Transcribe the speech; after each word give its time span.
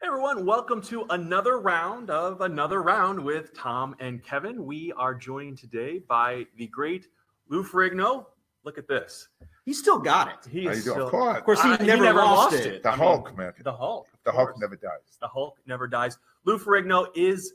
Hey 0.00 0.06
everyone, 0.06 0.46
welcome 0.46 0.80
to 0.82 1.04
another 1.10 1.58
round 1.58 2.10
of 2.10 2.40
another 2.40 2.82
round 2.82 3.22
with 3.22 3.52
Tom 3.54 3.94
and 4.00 4.22
Kevin. 4.22 4.64
We 4.64 4.92
are 4.92 5.14
joined 5.14 5.58
today 5.58 5.98
by 5.98 6.46
the 6.56 6.66
great 6.68 7.08
Lou 7.48 7.62
Ferrigno. 7.62 8.26
Look 8.64 8.78
at 8.78 8.88
this. 8.88 9.28
He 9.64 9.74
still 9.74 9.98
got 9.98 10.28
it. 10.28 10.50
He 10.50 10.64
How 10.64 10.70
is 10.70 10.78
you 10.78 10.84
doing? 10.84 10.94
still, 10.96 11.06
Of 11.06 11.10
course. 11.10 11.38
Of 11.38 11.44
course, 11.44 11.62
he, 11.62 11.70
Uh, 11.70 11.76
never, 11.78 12.14
lost, 12.14 12.54
it. 12.56 12.82
The 12.82 12.88
I 12.88 12.92
mean, 12.92 12.98
Hulk, 13.00 13.36
man. 13.36 13.52
the 13.62 13.72
Hulk. 13.72 14.08
The 14.24 14.32
Hulk 14.32 14.54
never 14.58 14.76
dies. 14.76 15.18
The 15.20 15.28
Hulk 15.28 15.58
never 15.66 15.86
dies. 15.86 16.18
Lou 16.44 16.58
Ferrigno 16.58 17.08
is 17.14 17.52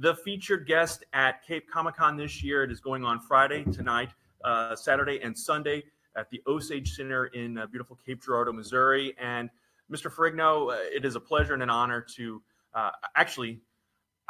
the 0.00 0.14
featured 0.16 0.66
guest 0.66 1.04
at 1.14 1.42
Cape 1.42 1.70
Comic 1.70 1.96
Con 1.96 2.16
this 2.16 2.42
year. 2.42 2.64
It 2.64 2.70
is 2.70 2.80
going 2.80 3.04
on 3.04 3.18
Friday, 3.20 3.64
tonight, 3.64 4.10
uh, 4.44 4.76
Saturday, 4.76 5.20
and 5.22 5.36
Sunday 5.36 5.84
at 6.16 6.28
the 6.30 6.42
Osage 6.46 6.94
Center 6.94 7.26
in 7.26 7.56
uh, 7.58 7.66
beautiful 7.66 7.96
Cape 8.04 8.22
Girardeau, 8.22 8.52
Missouri. 8.52 9.14
And 9.18 9.48
Mr. 9.90 10.12
Ferrigno, 10.12 10.72
uh, 10.72 10.76
it 10.94 11.04
is 11.04 11.16
a 11.16 11.20
pleasure 11.20 11.54
and 11.54 11.62
an 11.62 11.70
honor 11.70 12.04
to 12.16 12.42
uh, 12.74 12.90
actually. 13.16 13.60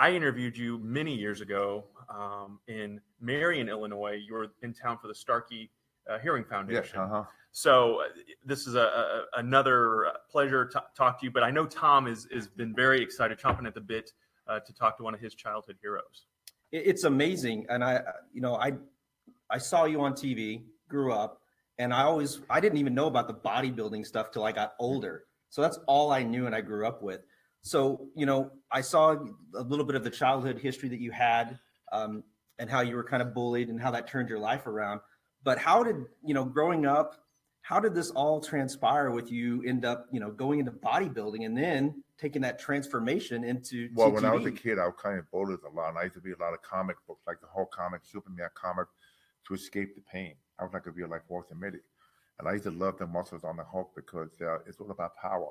I 0.00 0.12
interviewed 0.12 0.56
you 0.56 0.78
many 0.78 1.12
years 1.12 1.40
ago 1.40 1.82
um, 2.08 2.60
in 2.68 3.00
Marion, 3.20 3.68
Illinois. 3.68 4.12
You 4.24 4.34
were 4.34 4.52
in 4.62 4.72
town 4.72 4.96
for 5.02 5.08
the 5.08 5.14
Starkey 5.14 5.72
uh, 6.08 6.20
Hearing 6.20 6.44
Foundation. 6.44 6.84
Yes, 6.84 6.94
uh 6.94 7.08
huh. 7.08 7.24
So 7.50 8.02
uh, 8.02 8.04
this 8.44 8.68
is 8.68 8.76
a, 8.76 8.80
a 8.80 9.24
another 9.38 10.12
pleasure 10.30 10.66
to 10.66 10.84
talk 10.96 11.18
to 11.18 11.26
you. 11.26 11.32
But 11.32 11.42
I 11.42 11.50
know 11.50 11.66
Tom 11.66 12.06
is 12.06 12.28
has 12.32 12.46
been 12.46 12.72
very 12.76 13.02
excited, 13.02 13.40
chomping 13.40 13.66
at 13.66 13.74
the 13.74 13.80
bit 13.80 14.12
uh, 14.48 14.60
to 14.60 14.72
talk 14.72 14.96
to 14.98 15.02
one 15.02 15.14
of 15.14 15.20
his 15.20 15.34
childhood 15.34 15.76
heroes. 15.80 16.26
It's 16.70 17.04
amazing, 17.04 17.66
and 17.70 17.82
I, 17.82 18.02
you 18.32 18.42
know, 18.42 18.56
I, 18.56 18.72
I 19.48 19.56
saw 19.56 19.84
you 19.86 20.02
on 20.02 20.12
TV, 20.12 20.64
grew 20.86 21.12
up, 21.12 21.40
and 21.78 21.94
I 21.94 22.02
always, 22.02 22.40
I 22.50 22.60
didn't 22.60 22.78
even 22.78 22.94
know 22.94 23.06
about 23.06 23.26
the 23.26 23.34
bodybuilding 23.34 24.04
stuff 24.04 24.30
till 24.30 24.44
I 24.44 24.52
got 24.52 24.74
older. 24.78 25.24
So 25.50 25.62
that's 25.62 25.78
all 25.86 26.10
I 26.12 26.22
knew, 26.22 26.46
and 26.46 26.54
I 26.54 26.60
grew 26.60 26.86
up 26.86 27.02
with. 27.02 27.20
So 27.62 28.08
you 28.14 28.26
know, 28.26 28.50
I 28.70 28.80
saw 28.80 29.16
a 29.54 29.62
little 29.62 29.84
bit 29.84 29.96
of 29.96 30.04
the 30.04 30.10
childhood 30.10 30.58
history 30.58 30.88
that 30.90 31.00
you 31.00 31.10
had, 31.10 31.58
um, 31.92 32.22
and 32.58 32.70
how 32.70 32.80
you 32.80 32.96
were 32.96 33.04
kind 33.04 33.22
of 33.22 33.34
bullied, 33.34 33.68
and 33.68 33.80
how 33.80 33.90
that 33.92 34.08
turned 34.08 34.28
your 34.28 34.38
life 34.38 34.66
around. 34.66 35.00
But 35.42 35.58
how 35.58 35.82
did 35.82 35.96
you 36.24 36.34
know, 36.34 36.44
growing 36.44 36.86
up, 36.86 37.14
how 37.62 37.80
did 37.80 37.94
this 37.94 38.10
all 38.10 38.40
transpire 38.40 39.10
with 39.10 39.30
you? 39.30 39.62
End 39.66 39.84
up, 39.84 40.06
you 40.12 40.20
know, 40.20 40.30
going 40.30 40.60
into 40.60 40.72
bodybuilding, 40.72 41.44
and 41.44 41.56
then 41.56 42.02
taking 42.18 42.42
that 42.42 42.58
transformation 42.58 43.44
into 43.44 43.88
Well, 43.94 44.10
when 44.10 44.24
I 44.24 44.32
was 44.32 44.44
a 44.44 44.50
kid, 44.50 44.78
I 44.78 44.86
was 44.86 44.94
kind 45.00 45.18
of 45.18 45.30
bullied 45.30 45.60
a 45.64 45.74
lot. 45.74 45.90
And 45.90 45.98
I 45.98 46.04
used 46.04 46.14
to 46.14 46.20
read 46.20 46.36
a 46.38 46.42
lot 46.42 46.52
of 46.52 46.62
comic 46.62 46.96
books, 47.06 47.22
like 47.26 47.40
the 47.40 47.46
Hulk 47.46 47.72
comic, 47.72 48.00
Superman 48.04 48.48
comic, 48.54 48.88
to 49.46 49.54
escape 49.54 49.94
the 49.94 50.02
pain. 50.12 50.34
I 50.58 50.64
was 50.64 50.72
like 50.72 50.86
a 50.86 50.90
real 50.90 51.08
life 51.08 51.22
Walter 51.28 51.54
Mitty. 51.54 51.78
And 52.38 52.48
I 52.48 52.52
used 52.52 52.64
to 52.64 52.70
love 52.70 52.98
the 52.98 53.06
muscles 53.06 53.44
on 53.44 53.56
the 53.56 53.64
Hulk 53.64 53.90
because 53.96 54.30
uh, 54.40 54.58
it's 54.66 54.80
all 54.80 54.90
about 54.90 55.16
power. 55.16 55.50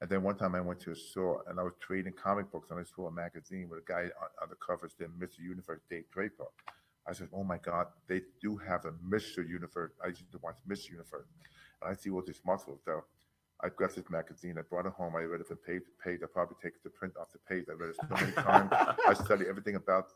And 0.00 0.10
then 0.10 0.22
one 0.22 0.36
time 0.36 0.54
I 0.54 0.60
went 0.60 0.80
to 0.80 0.90
a 0.90 0.96
store 0.96 1.42
and 1.48 1.58
I 1.58 1.62
was 1.62 1.72
trading 1.80 2.12
comic 2.12 2.50
books 2.52 2.70
and 2.70 2.78
I 2.78 2.84
saw 2.84 3.06
a 3.06 3.12
magazine 3.12 3.68
with 3.70 3.80
a 3.80 3.86
guy 3.86 4.02
on, 4.02 4.28
on 4.42 4.48
the 4.50 4.56
cover 4.56 4.88
said 4.88 5.08
Mr. 5.18 5.38
Universe 5.38 5.80
Dave 5.88 6.04
Draper. 6.12 6.44
I 7.08 7.12
said, 7.12 7.28
oh 7.32 7.44
my 7.44 7.58
God, 7.58 7.86
they 8.08 8.22
do 8.42 8.56
have 8.56 8.84
a 8.84 8.90
Mr. 8.90 9.48
Universe. 9.48 9.92
I 10.04 10.08
used 10.08 10.30
to 10.32 10.38
watch 10.42 10.56
Mr. 10.68 10.90
Universe. 10.90 11.28
And 11.80 11.90
I 11.90 11.94
see 11.94 12.10
all 12.10 12.22
these 12.26 12.40
muscles. 12.44 12.80
So 12.84 13.04
I 13.62 13.68
grabbed 13.68 13.96
this 13.96 14.10
magazine. 14.10 14.56
I 14.58 14.62
brought 14.62 14.86
it 14.86 14.92
home. 14.92 15.14
I 15.16 15.22
read 15.22 15.40
it 15.40 15.46
from 15.46 15.58
page 15.58 15.82
to 15.84 15.90
page. 16.04 16.20
I 16.22 16.26
probably 16.26 16.56
take 16.62 16.82
the 16.82 16.90
print 16.90 17.14
off 17.18 17.28
the 17.32 17.38
page. 17.48 17.66
I 17.70 17.74
read 17.74 17.90
it 17.90 17.96
so 17.96 18.06
many 18.10 18.32
times. 18.32 18.68
I 18.72 19.14
studied 19.14 19.46
everything 19.46 19.76
about 19.76 20.08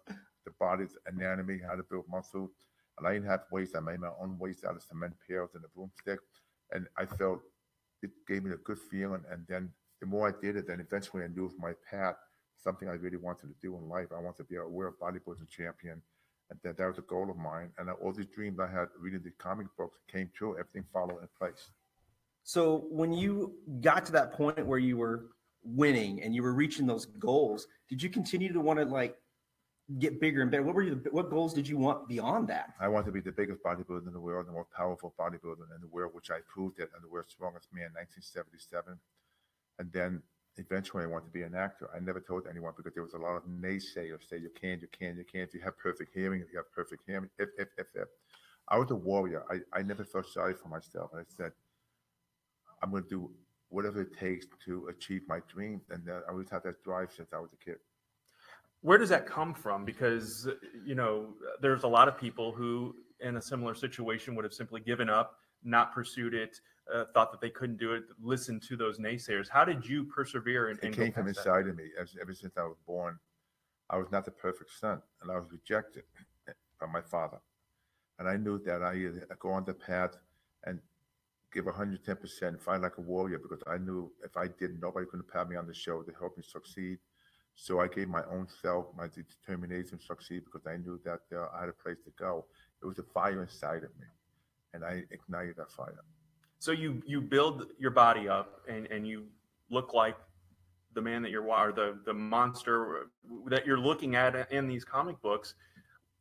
the 0.44 0.50
body's 0.58 0.97
anatomy, 1.06 1.61
how 1.66 1.77
to 1.77 1.83
build 1.83 2.05
muscle. 2.11 2.50
I 3.06 3.14
didn't 3.14 3.28
have 3.28 3.41
weights. 3.50 3.74
I 3.74 3.80
made 3.80 4.00
my 4.00 4.10
own 4.20 4.38
weights 4.38 4.64
out 4.64 4.77
of 4.77 4.83
cement 4.83 5.14
pails 5.27 5.50
and 5.55 5.64
a 5.64 5.69
broomstick. 5.69 6.20
And 6.72 6.86
I 6.97 7.06
felt 7.06 7.41
it 8.02 8.10
gave 8.28 8.44
me 8.44 8.52
a 8.52 8.56
good 8.56 8.78
feeling. 8.91 9.22
And 9.30 9.44
then 9.48 9.70
the 10.00 10.06
more 10.06 10.28
I 10.28 10.32
did 10.41 10.56
it, 10.56 10.66
then 10.66 10.80
eventually 10.80 11.24
I 11.24 11.28
knew 11.28 11.47
it 11.47 11.52
my 11.58 11.72
path, 11.91 12.16
something 12.56 12.88
I 12.88 12.92
really 12.92 13.16
wanted 13.16 13.48
to 13.48 13.55
do 13.62 13.77
in 13.77 13.88
life. 13.88 14.08
I 14.14 14.20
wanted 14.20 14.38
to 14.38 14.44
be 14.44 14.56
a 14.56 14.66
world 14.66 14.94
bodybuilding 15.00 15.48
champion. 15.48 16.02
And 16.50 16.58
that, 16.64 16.77
that 16.78 16.86
was 16.86 16.98
a 16.98 17.02
goal 17.02 17.30
of 17.30 17.36
mine. 17.36 17.70
And 17.78 17.88
all 17.91 18.12
these 18.12 18.26
dreams 18.26 18.59
I 18.59 18.66
had 18.66 18.88
reading 18.98 19.22
the 19.22 19.31
comic 19.38 19.69
books 19.78 19.98
came 20.10 20.31
true. 20.34 20.56
Everything 20.59 20.84
followed 20.93 21.20
in 21.20 21.28
place. 21.38 21.70
So 22.43 22.87
when 22.91 23.12
you 23.12 23.54
got 23.81 24.04
to 24.06 24.12
that 24.12 24.32
point 24.32 24.66
where 24.66 24.78
you 24.78 24.97
were 24.97 25.26
winning 25.62 26.22
and 26.22 26.34
you 26.34 26.43
were 26.43 26.54
reaching 26.54 26.87
those 26.87 27.06
goals, 27.06 27.66
did 27.88 28.03
you 28.03 28.09
continue 28.09 28.53
to 28.53 28.60
want 28.60 28.78
to 28.78 28.84
like 28.84 29.16
get 29.98 30.20
bigger 30.20 30.42
and 30.42 30.50
better? 30.50 30.62
What 30.62 30.74
were 30.74 30.82
you? 30.82 31.02
What 31.10 31.30
goals 31.30 31.54
did 31.54 31.66
you 31.66 31.76
want 31.76 32.08
beyond 32.08 32.48
that? 32.48 32.74
I 32.80 32.88
want 32.88 33.06
to 33.06 33.12
be 33.12 33.20
the 33.20 33.32
biggest 33.32 33.62
bodybuilder 33.62 34.06
in 34.06 34.12
the 34.12 34.20
world, 34.20 34.46
the 34.46 34.52
most 34.52 34.70
powerful 34.70 35.14
bodybuilder 35.18 35.74
in 35.74 35.80
the 35.80 35.88
world, 35.90 36.12
which 36.14 36.30
I 36.30 36.38
proved 36.46 36.78
it 36.78 36.90
in 36.94 37.02
the 37.02 37.08
world's 37.08 37.32
strongest 37.32 37.68
man, 37.72 37.86
in 37.86 37.94
1977. 37.94 38.98
And 39.78 39.92
then 39.92 40.22
eventually 40.56 41.04
I 41.04 41.06
want 41.06 41.24
to 41.24 41.30
be 41.30 41.42
an 41.42 41.54
actor. 41.54 41.88
I 41.94 42.00
never 42.00 42.20
told 42.20 42.46
anyone 42.48 42.74
because 42.76 42.94
there 42.94 43.02
was 43.02 43.14
a 43.14 43.18
lot 43.18 43.36
of 43.36 43.42
naysayers 43.44 44.28
say 44.28 44.38
you 44.38 44.50
can't, 44.60 44.80
you 44.80 44.88
can't, 44.96 45.16
you 45.16 45.24
can't. 45.24 45.52
You 45.52 45.60
have 45.60 45.78
perfect 45.78 46.14
hearing, 46.14 46.40
if 46.40 46.52
you 46.52 46.58
have 46.58 46.70
perfect 46.72 47.02
hearing. 47.06 47.28
If, 47.38 47.48
if, 47.58 47.68
if, 47.78 47.86
if. 47.94 48.08
I 48.68 48.78
was 48.78 48.90
a 48.90 48.94
warrior. 48.94 49.42
I, 49.50 49.78
I 49.78 49.82
never 49.82 50.04
felt 50.04 50.28
sorry 50.28 50.54
for 50.54 50.68
myself. 50.68 51.10
I 51.14 51.22
said, 51.26 51.52
I'm 52.82 52.90
going 52.90 53.02
to 53.02 53.08
do 53.08 53.30
whatever 53.68 54.02
it 54.02 54.16
takes 54.18 54.46
to 54.66 54.88
achieve 54.88 55.22
my 55.28 55.40
dreams. 55.48 55.82
And 55.90 56.08
I 56.08 56.30
always 56.30 56.50
had 56.50 56.62
that 56.64 56.82
drive 56.84 57.10
since 57.16 57.30
I 57.32 57.38
was 57.38 57.50
a 57.52 57.64
kid. 57.64 57.76
Where 58.82 58.98
does 58.98 59.10
that 59.10 59.26
come 59.26 59.54
from? 59.54 59.84
Because 59.84 60.48
you 60.84 60.94
know, 60.94 61.34
there's 61.60 61.84
a 61.84 61.88
lot 61.88 62.08
of 62.08 62.18
people 62.18 62.52
who, 62.52 62.94
in 63.20 63.36
a 63.36 63.42
similar 63.42 63.74
situation, 63.74 64.34
would 64.34 64.44
have 64.44 64.54
simply 64.54 64.80
given 64.80 65.10
up, 65.10 65.36
not 65.62 65.92
pursued 65.92 66.34
it, 66.34 66.58
uh, 66.92 67.04
thought 67.14 67.30
that 67.30 67.40
they 67.40 67.50
couldn't 67.50 67.78
do 67.78 67.92
it, 67.92 68.04
listened 68.20 68.62
to 68.62 68.76
those 68.76 68.98
naysayers. 68.98 69.48
How 69.48 69.64
did 69.64 69.86
you 69.86 70.04
persevere 70.04 70.69
and, 70.69 70.78
It 70.78 70.92
came 70.92 71.12
from 71.12 71.26
past 71.26 71.44
that? 71.44 71.50
inside 71.50 71.69
of 71.69 71.76
me. 71.76 71.84
As, 72.00 72.16
ever 72.20 72.34
since 72.34 72.56
I 72.56 72.62
was 72.62 72.78
born, 72.86 73.19
I 73.90 73.96
was 73.96 74.10
not 74.10 74.24
the 74.24 74.30
perfect 74.30 74.70
son, 74.78 75.02
and 75.22 75.30
I 75.30 75.36
was 75.36 75.46
rejected 75.50 76.04
by 76.80 76.86
my 76.86 77.00
father. 77.02 77.38
And 78.19 78.28
I 78.28 78.36
knew 78.36 78.58
that 78.64 78.82
I 78.82 78.94
either 78.94 79.26
go 79.38 79.50
on 79.50 79.64
the 79.64 79.74
path 79.74 80.16
and 80.64 80.78
give 81.52 81.64
110%, 81.66 82.60
fight 82.60 82.80
like 82.80 82.98
a 82.98 83.00
warrior, 83.00 83.38
because 83.38 83.62
I 83.66 83.78
knew 83.78 84.10
if 84.24 84.36
I 84.36 84.46
didn't, 84.46 84.80
nobody 84.80 85.06
could 85.06 85.26
pat 85.28 85.48
me 85.48 85.56
on 85.56 85.66
the 85.66 85.74
shoulder 85.74 86.12
to 86.12 86.19
help 86.19 86.36
me 86.36 86.44
succeed. 86.46 86.98
So 87.62 87.78
I 87.78 87.88
gave 87.88 88.09
my 88.09 88.22
own 88.32 88.48
self 88.62 88.87
my 88.97 89.06
determination 89.06 89.98
to 89.98 90.04
succeed 90.04 90.47
because 90.47 90.66
I 90.66 90.78
knew 90.78 90.98
that 91.04 91.21
uh, 91.31 91.48
I 91.54 91.60
had 91.60 91.69
a 91.69 91.75
place 91.75 91.98
to 92.06 92.10
go. 92.19 92.47
It 92.82 92.87
was 92.87 92.98
a 92.98 93.03
fire 93.03 93.43
inside 93.43 93.84
of 93.84 93.91
me, 94.00 94.06
and 94.72 94.82
I 94.82 95.03
ignited 95.10 95.56
that 95.59 95.70
fire. 95.70 95.94
So 96.59 96.72
you 96.72 97.03
you 97.04 97.20
build 97.20 97.66
your 97.78 97.91
body 97.91 98.31
up 98.31 98.62
and 98.66 98.87
and 98.87 99.06
you 99.06 99.26
look 99.69 99.93
like 99.93 100.16
the 100.94 101.03
man 101.03 101.20
that 101.20 101.31
you're 101.31 101.44
or 101.44 101.70
the 101.70 101.99
the 102.06 102.15
monster 102.15 103.10
that 103.49 103.66
you're 103.66 103.78
looking 103.78 104.16
at 104.16 104.50
in 104.50 104.66
these 104.66 104.82
comic 104.82 105.20
books. 105.20 105.53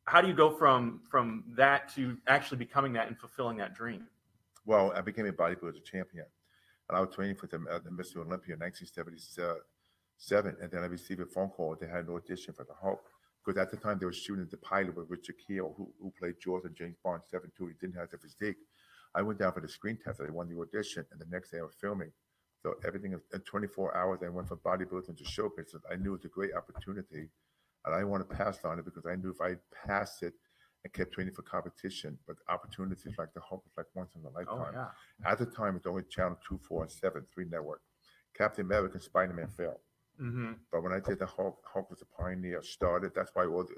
How 0.04 0.20
do 0.20 0.28
you 0.28 0.34
go 0.34 0.50
from 0.50 1.00
from 1.10 1.44
that 1.56 1.88
to 1.94 2.18
actually 2.26 2.58
becoming 2.58 2.92
that 2.92 3.08
and 3.08 3.18
fulfilling 3.18 3.56
that 3.56 3.74
dream? 3.74 4.06
Well, 4.66 4.92
I 4.94 5.00
became 5.00 5.24
a 5.24 5.32
bodybuilder 5.32 5.84
champion, 5.84 6.26
and 6.90 6.98
I 6.98 7.00
was 7.00 7.14
training 7.14 7.36
for 7.36 7.46
the, 7.46 7.64
uh, 7.70 7.78
the 7.78 7.88
Mr. 7.88 8.18
Olympia 8.18 8.56
in 8.56 8.60
1977. 10.20 10.56
And 10.62 10.70
then 10.70 10.82
I 10.82 10.86
received 10.86 11.20
a 11.20 11.26
phone 11.26 11.48
call. 11.48 11.76
They 11.80 11.86
had 11.86 12.06
an 12.06 12.14
audition 12.14 12.52
for 12.54 12.64
the 12.64 12.74
Hulk 12.80 13.00
because 13.44 13.60
at 13.60 13.70
the 13.70 13.76
time 13.76 13.98
they 13.98 14.06
were 14.06 14.12
shooting 14.12 14.46
the 14.50 14.58
pilot 14.58 14.96
with 14.96 15.08
Richard 15.08 15.36
Kiel, 15.46 15.74
who, 15.76 15.92
who 16.00 16.12
played 16.18 16.34
Jaws 16.40 16.64
and 16.64 16.76
James 16.76 16.96
Bond 17.02 17.22
7 17.30 17.50
2. 17.56 17.66
He 17.66 17.74
didn't 17.80 17.98
have 17.98 18.10
the 18.10 18.18
physique. 18.18 18.58
I 19.14 19.22
went 19.22 19.38
down 19.38 19.52
for 19.52 19.60
the 19.60 19.68
screen 19.68 19.98
test. 20.02 20.20
I 20.20 20.30
won 20.30 20.48
the 20.48 20.60
audition, 20.60 21.04
and 21.10 21.20
the 21.20 21.26
next 21.30 21.50
day 21.50 21.58
I 21.58 21.62
was 21.62 21.74
filming. 21.80 22.12
So 22.62 22.74
everything 22.86 23.12
in 23.12 23.40
24 23.40 23.96
hours, 23.96 24.20
I 24.24 24.28
went 24.28 24.46
from 24.46 24.58
bodybuilding 24.58 25.16
to 25.16 25.24
show 25.24 25.50
business. 25.56 25.82
I 25.90 25.96
knew 25.96 26.10
it 26.10 26.18
was 26.18 26.24
a 26.26 26.28
great 26.28 26.54
opportunity, 26.54 27.28
and 27.86 27.94
I 27.94 28.04
want 28.04 28.28
to 28.28 28.36
pass 28.36 28.58
on 28.64 28.78
it 28.78 28.84
because 28.84 29.06
I 29.06 29.16
knew 29.16 29.30
if 29.30 29.40
I 29.40 29.56
passed 29.86 30.22
it 30.22 30.34
and 30.84 30.92
kept 30.92 31.12
training 31.12 31.34
for 31.34 31.42
competition, 31.42 32.18
but 32.26 32.36
opportunities 32.48 33.14
like 33.18 33.32
the 33.34 33.40
Hulk 33.40 33.64
was 33.64 33.72
like 33.76 33.86
once 33.94 34.14
in 34.14 34.22
a 34.22 34.28
oh, 34.28 34.32
lifetime. 34.34 34.74
Oh 34.76 34.86
yeah. 35.24 35.30
At 35.30 35.38
the 35.38 35.46
time, 35.46 35.76
it's 35.76 35.86
only 35.86 36.02
channel 36.10 36.38
two, 36.46 36.60
four, 36.68 36.82
and 36.82 36.92
seven, 36.92 37.24
three 37.32 37.46
network. 37.50 37.80
Captain 38.36 38.64
America 38.64 38.94
and 38.94 39.02
Spider 39.02 39.32
Man 39.32 39.48
failed. 39.48 39.80
Hmm 40.20 40.52
But 40.70 40.82
when 40.82 40.92
I 40.92 41.00
did 41.00 41.18
the 41.18 41.26
Hulk, 41.26 41.58
Hulk 41.64 41.88
was 41.90 42.02
a 42.02 42.22
pioneer, 42.22 42.62
started. 42.62 43.12
That's 43.14 43.30
why 43.34 43.46
all 43.46 43.64
the, 43.64 43.76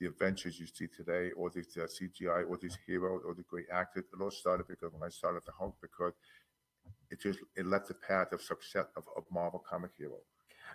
the 0.00 0.06
adventures 0.06 0.58
you 0.58 0.66
see 0.66 0.88
today, 0.88 1.30
all 1.36 1.48
these 1.48 1.76
uh, 1.76 1.86
CGI, 1.86 2.48
all 2.48 2.58
these 2.60 2.76
heroes, 2.86 3.22
all 3.26 3.34
the 3.34 3.44
great 3.44 3.66
actors, 3.72 4.04
it 4.12 4.20
all 4.22 4.30
started 4.32 4.66
because 4.68 4.92
when 4.92 5.02
I 5.04 5.08
started 5.10 5.42
the 5.46 5.52
Hulk, 5.52 5.76
because 5.80 6.12
it 7.10 7.20
just 7.20 7.38
it 7.56 7.66
led 7.66 7.82
the 7.86 7.94
path 7.94 8.32
of 8.32 8.42
success 8.42 8.86
of, 8.96 9.04
of 9.16 9.24
Marvel 9.30 9.62
comic 9.68 9.92
hero. 9.96 10.18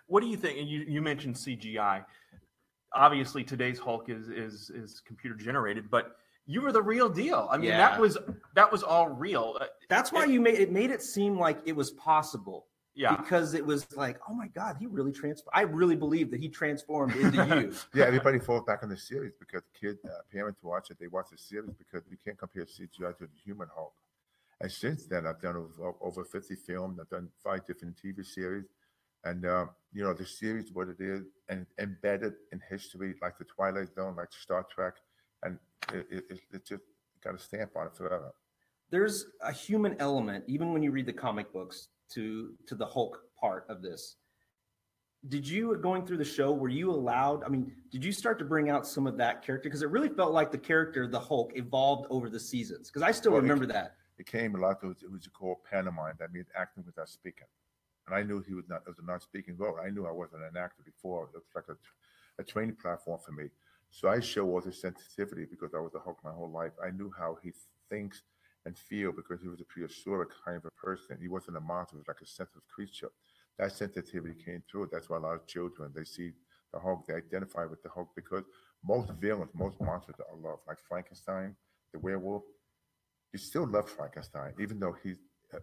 What 0.07 0.21
do 0.21 0.27
you 0.27 0.37
think? 0.37 0.57
and 0.59 0.67
You 0.69 0.79
you 0.87 1.01
mentioned 1.01 1.35
CGI. 1.35 2.05
Obviously, 2.93 3.43
today's 3.43 3.79
Hulk 3.79 4.09
is 4.09 4.29
is 4.29 4.69
is 4.73 5.01
computer 5.05 5.35
generated, 5.35 5.89
but 5.89 6.15
you 6.45 6.61
were 6.61 6.71
the 6.71 6.81
real 6.81 7.09
deal. 7.09 7.47
I 7.51 7.57
mean, 7.57 7.69
Yeah. 7.69 7.77
that 7.77 7.99
was 7.99 8.17
that 8.55 8.71
was 8.71 8.81
all 8.83 9.09
real. 9.09 9.57
Uh, 9.59 9.65
That's 9.89 10.11
why 10.11 10.25
you 10.25 10.39
made 10.41 10.59
it 10.59 10.71
made 10.71 10.89
it 10.91 11.01
seem 11.01 11.37
like 11.37 11.59
it 11.65 11.75
was 11.75 11.91
possible 11.91 12.67
yeah. 12.95 13.15
because 13.15 13.53
it 13.53 13.65
was 13.65 13.95
like, 13.95 14.19
oh 14.27 14.33
my 14.33 14.47
god, 14.47 14.77
he 14.79 14.85
really 14.85 15.11
transformed. 15.11 15.53
I 15.53 15.61
really 15.61 15.95
believe 15.95 16.31
that 16.31 16.39
he 16.39 16.49
transformed 16.49 17.15
into 17.15 17.45
you. 17.61 17.73
Yeah, 17.93 18.05
everybody 18.05 18.39
falls 18.39 18.63
back 18.65 18.83
on 18.83 18.89
the 18.89 18.97
series 18.97 19.33
because 19.39 19.61
kid 19.79 19.97
uh, 20.05 20.09
parents 20.31 20.59
watch 20.63 20.89
it. 20.91 20.97
They 20.99 21.07
watch 21.07 21.27
the 21.31 21.38
series 21.38 21.71
because 21.77 22.03
you 22.09 22.17
can't 22.23 22.38
compare 22.38 22.65
CGI 22.65 23.17
to 23.17 23.25
the 23.25 23.29
human 23.43 23.67
Hulk. 23.73 23.93
And 24.59 24.71
since 24.71 25.05
then, 25.05 25.25
I've 25.25 25.41
done 25.41 25.55
over, 25.57 25.93
over 26.01 26.23
50 26.23 26.55
films. 26.55 26.99
I've 26.99 27.09
done 27.09 27.29
five 27.43 27.65
different 27.65 27.97
TV 27.97 28.25
series. 28.25 28.65
And 29.23 29.45
uh, 29.45 29.65
you 29.93 30.03
know 30.03 30.13
the 30.13 30.25
series, 30.25 30.71
what 30.73 30.88
it 30.88 30.99
is, 30.99 31.25
and 31.49 31.67
embedded 31.79 32.33
in 32.51 32.61
history, 32.69 33.13
like 33.21 33.38
the 33.38 33.45
Twilight 33.45 33.93
Zone, 33.93 34.15
like 34.15 34.31
Star 34.31 34.65
Trek, 34.73 34.93
and 35.43 35.59
it, 35.93 36.07
it, 36.09 36.23
it, 36.29 36.39
it 36.53 36.65
just 36.65 36.83
got 37.23 37.35
a 37.35 37.39
stamp 37.39 37.71
on 37.75 37.88
it 37.88 37.95
forever. 37.95 38.33
There's 38.89 39.25
a 39.41 39.51
human 39.51 39.95
element, 39.99 40.43
even 40.47 40.73
when 40.73 40.81
you 40.81 40.91
read 40.91 41.05
the 41.05 41.13
comic 41.13 41.53
books, 41.53 41.89
to 42.11 42.53
to 42.67 42.75
the 42.75 42.85
Hulk 42.85 43.21
part 43.39 43.65
of 43.69 43.81
this. 43.81 44.15
Did 45.27 45.47
you 45.47 45.75
going 45.77 46.05
through 46.05 46.17
the 46.17 46.25
show? 46.25 46.51
Were 46.51 46.69
you 46.69 46.89
allowed? 46.89 47.43
I 47.43 47.47
mean, 47.49 47.71
did 47.91 48.03
you 48.03 48.11
start 48.11 48.39
to 48.39 48.45
bring 48.45 48.69
out 48.69 48.87
some 48.87 49.05
of 49.05 49.17
that 49.17 49.43
character? 49.45 49.69
Because 49.69 49.83
it 49.83 49.89
really 49.89 50.09
felt 50.09 50.31
like 50.33 50.51
the 50.51 50.57
character, 50.57 51.05
the 51.07 51.19
Hulk, 51.19 51.51
evolved 51.55 52.07
over 52.09 52.27
the 52.27 52.39
seasons. 52.39 52.89
Because 52.89 53.03
I 53.03 53.11
still 53.11 53.33
Well, 53.33 53.39
it- 53.39 53.43
remember 53.43 53.67
that. 53.67 53.97
It 54.17 54.25
came 54.25 54.55
a 54.55 54.59
lot. 54.59 54.79
It 54.83 54.87
was, 54.87 54.97
it 55.03 55.11
was 55.11 55.27
called 55.27 55.57
pantomime. 55.69 56.15
That 56.19 56.31
means 56.31 56.47
acting 56.55 56.83
without 56.85 57.09
speaking. 57.09 57.47
And 58.07 58.15
I 58.15 58.21
knew 58.23 58.41
he 58.41 58.53
was 58.53 58.67
not. 58.67 58.81
It 58.85 58.89
was 58.89 58.99
a 58.99 59.05
non-speaking 59.05 59.57
role. 59.57 59.77
I 59.83 59.89
knew 59.89 60.05
I 60.05 60.11
wasn't 60.11 60.43
an 60.43 60.57
actor 60.57 60.83
before. 60.83 61.29
It 61.33 61.37
was 61.37 61.43
like 61.55 61.65
a, 61.69 62.41
a 62.41 62.43
training 62.43 62.75
platform 62.75 63.19
for 63.23 63.31
me. 63.31 63.49
So 63.89 64.09
I 64.09 64.19
show 64.19 64.47
all 64.49 64.61
the 64.61 64.71
sensitivity 64.73 65.45
because 65.45 65.73
I 65.75 65.79
was 65.79 65.93
a 65.95 65.99
Hulk 65.99 66.17
my 66.23 66.31
whole 66.31 66.49
life. 66.51 66.71
I 66.83 66.91
knew 66.91 67.11
how 67.17 67.37
he 67.43 67.51
thinks 67.89 68.23
and 68.65 68.77
feel 68.77 69.11
because 69.11 69.41
he 69.41 69.47
was 69.47 69.59
a 69.61 69.65
prehistoric 69.65 70.29
kind 70.45 70.57
of 70.57 70.65
a 70.65 70.71
person. 70.71 71.17
He 71.19 71.27
wasn't 71.27 71.57
a 71.57 71.61
monster. 71.61 71.95
He 71.95 71.99
was 71.99 72.07
like 72.07 72.21
a 72.21 72.27
sensitive 72.27 72.67
creature. 72.67 73.09
That 73.57 73.71
sensitivity 73.71 74.35
came 74.43 74.63
through. 74.69 74.89
That's 74.91 75.09
why 75.09 75.17
a 75.17 75.19
lot 75.19 75.35
of 75.35 75.47
children 75.47 75.91
they 75.93 76.03
see 76.03 76.31
the 76.73 76.79
Hulk, 76.79 77.05
they 77.07 77.15
identify 77.15 77.65
with 77.65 77.83
the 77.83 77.89
Hulk 77.89 78.09
because 78.15 78.43
most 78.83 79.11
villains, 79.19 79.51
most 79.53 79.79
monsters 79.81 80.15
are 80.19 80.35
loved, 80.35 80.61
like 80.67 80.77
Frankenstein, 80.87 81.55
the 81.93 81.99
werewolf. 81.99 82.43
You 83.33 83.39
still 83.39 83.67
love 83.67 83.89
Frankenstein, 83.89 84.53
even 84.59 84.79
though 84.79 84.95
he's 85.03 85.17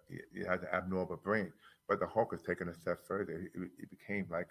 he, 0.08 0.18
he 0.34 0.44
has 0.44 0.60
an 0.60 0.68
abnormal 0.72 1.16
brain. 1.16 1.50
But 1.88 2.00
the 2.00 2.06
Hulk 2.06 2.32
has 2.32 2.42
taken 2.42 2.68
a 2.68 2.74
step 2.74 2.98
further. 3.06 3.32
It, 3.32 3.70
he 3.78 3.86
became 3.86 4.26
like 4.30 4.48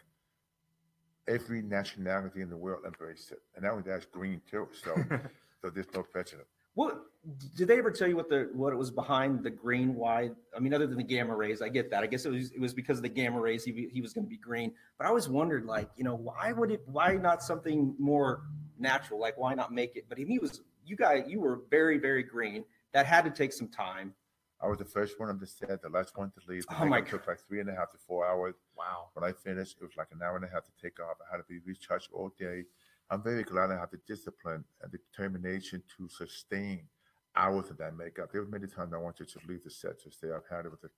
every 1.28 1.62
nationality 1.62 2.42
in 2.42 2.50
the 2.50 2.58
world 2.58 2.86
embraced 2.86 3.32
it, 3.32 3.40
and 3.56 3.64
now 3.64 3.82
that's 3.86 4.06
green 4.06 4.42
too. 4.50 4.68
So, 4.84 4.96
so 5.62 5.70
there's 5.70 5.92
no 5.94 6.04
prejudice. 6.04 6.48
What 6.78 7.08
did 7.56 7.70
they 7.70 7.80
ever 7.80 7.90
tell 7.90 8.08
you 8.08 8.16
what 8.16 8.30
the 8.30 8.52
what 8.54 8.72
it 8.72 8.76
was 8.76 8.92
behind 8.92 9.44
the 9.44 9.50
green? 9.50 9.96
Why? 9.96 10.30
I 10.56 10.60
mean, 10.60 10.76
other 10.76 10.86
than 10.86 10.98
the 10.98 11.04
gamma 11.04 11.36
rays, 11.36 11.60
I 11.60 11.70
get 11.70 11.90
that. 11.90 12.04
I 12.04 12.06
guess 12.06 12.24
it 12.24 12.30
was 12.30 12.52
it 12.52 12.62
was 12.62 12.72
because 12.72 12.98
of 12.98 13.02
the 13.02 13.10
gamma 13.10 13.40
rays. 13.40 13.64
He 13.64 13.90
he 13.92 14.00
was 14.00 14.14
going 14.14 14.26
to 14.26 14.30
be 14.30 14.38
green. 14.38 14.72
But 15.00 15.06
I 15.06 15.08
always 15.08 15.28
wondered, 15.28 15.66
like, 15.66 15.90
you 15.98 16.04
know, 16.04 16.14
why 16.14 16.52
would 16.52 16.70
it? 16.70 16.84
Why 16.86 17.16
not 17.16 17.42
something 17.42 17.96
more 17.98 18.44
natural? 18.78 19.20
Like, 19.20 19.40
why 19.40 19.56
not 19.56 19.74
make 19.74 19.96
it? 19.96 20.06
But 20.08 20.20
he 20.20 20.38
was 20.38 20.62
you 20.86 20.96
guys. 20.96 21.24
You 21.28 21.42
were 21.42 21.62
very 21.72 21.98
very 21.98 22.22
green. 22.22 22.64
That 22.94 23.08
had 23.08 23.26
to 23.26 23.32
take 23.32 23.54
some 23.54 23.70
time. 23.70 24.14
I 24.62 24.68
was 24.68 24.78
the 24.78 24.86
first 24.86 25.20
one 25.20 25.30
on 25.30 25.40
the 25.40 25.48
set, 25.48 25.82
the 25.82 25.90
last 25.90 26.16
one 26.16 26.30
to 26.30 26.42
leave. 26.48 26.68
The 26.68 26.76
Oh 26.76 26.86
my 26.86 26.98
makeup 26.98 27.10
took 27.10 27.28
like 27.28 27.40
three 27.48 27.60
and 27.60 27.70
a 27.70 27.74
half 27.74 27.92
to 27.92 27.98
four 27.98 28.28
hours. 28.28 28.54
Wow. 28.78 29.10
When 29.14 29.28
I 29.28 29.34
finished, 29.34 29.78
it 29.82 29.84
was 29.84 29.98
like 29.98 30.10
an 30.12 30.20
hour 30.24 30.36
and 30.36 30.46
a 30.46 30.48
half 30.48 30.66
to 30.66 30.72
take 30.80 31.00
off. 31.00 31.18
I 31.28 31.36
had 31.36 31.38
to 31.38 31.48
be 31.50 31.58
recharged 31.66 32.10
all 32.14 32.32
day. 32.38 32.66
I'm 33.10 33.24
very 33.24 33.44
glad 33.44 33.72
I 33.72 33.76
have 33.76 33.92
the 33.92 34.00
discipline 34.06 34.66
and 34.82 34.92
the 34.92 34.98
determination 34.98 35.82
to 35.98 36.10
sustain 36.10 36.88
hours 37.36 37.70
of 37.70 37.78
that 37.78 37.96
makeup. 37.96 38.32
There 38.32 38.42
were 38.42 38.50
many 38.50 38.68
times 38.68 38.94
I 38.94 38.98
wanted 38.98 39.28
to 39.28 39.34
just 39.34 39.48
leave 39.48 39.64
the 39.64 39.70
set, 39.70 40.04
just 40.04 40.18
stay. 40.18 40.28
I've 40.28 40.42
had 40.50 40.66
it 40.66 40.72
with 40.72 40.82
the, 40.82 40.90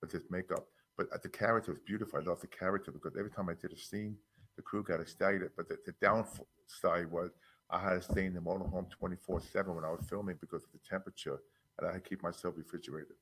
with 0.00 0.12
this 0.12 0.24
makeup, 0.30 0.66
but 0.98 1.06
uh, 1.12 1.18
the 1.22 1.28
character 1.28 1.72
was 1.72 1.80
beautiful. 1.86 2.18
I 2.18 2.22
love 2.22 2.40
the 2.40 2.48
character 2.48 2.92
because 2.92 3.16
every 3.18 3.30
time 3.30 3.48
I 3.48 3.54
did 3.54 3.72
a 3.72 3.78
scene, 3.78 4.16
the 4.56 4.62
crew 4.62 4.82
got 4.82 5.00
excited. 5.00 5.50
But 5.56 5.68
the, 5.68 5.78
the 5.86 5.94
downside 6.02 7.10
was 7.10 7.30
I 7.70 7.78
had 7.78 7.94
to 7.94 8.02
stay 8.02 8.26
in 8.26 8.34
the 8.34 8.40
motorhome 8.40 8.90
24 8.90 9.40
seven 9.40 9.74
when 9.74 9.84
I 9.84 9.90
was 9.90 10.04
filming 10.08 10.36
because 10.40 10.64
of 10.64 10.70
the 10.72 10.80
temperature, 10.88 11.40
and 11.78 11.88
I 11.88 11.92
had 11.94 12.04
to 12.04 12.08
keep 12.08 12.22
myself 12.22 12.54
refrigerated. 12.56 13.16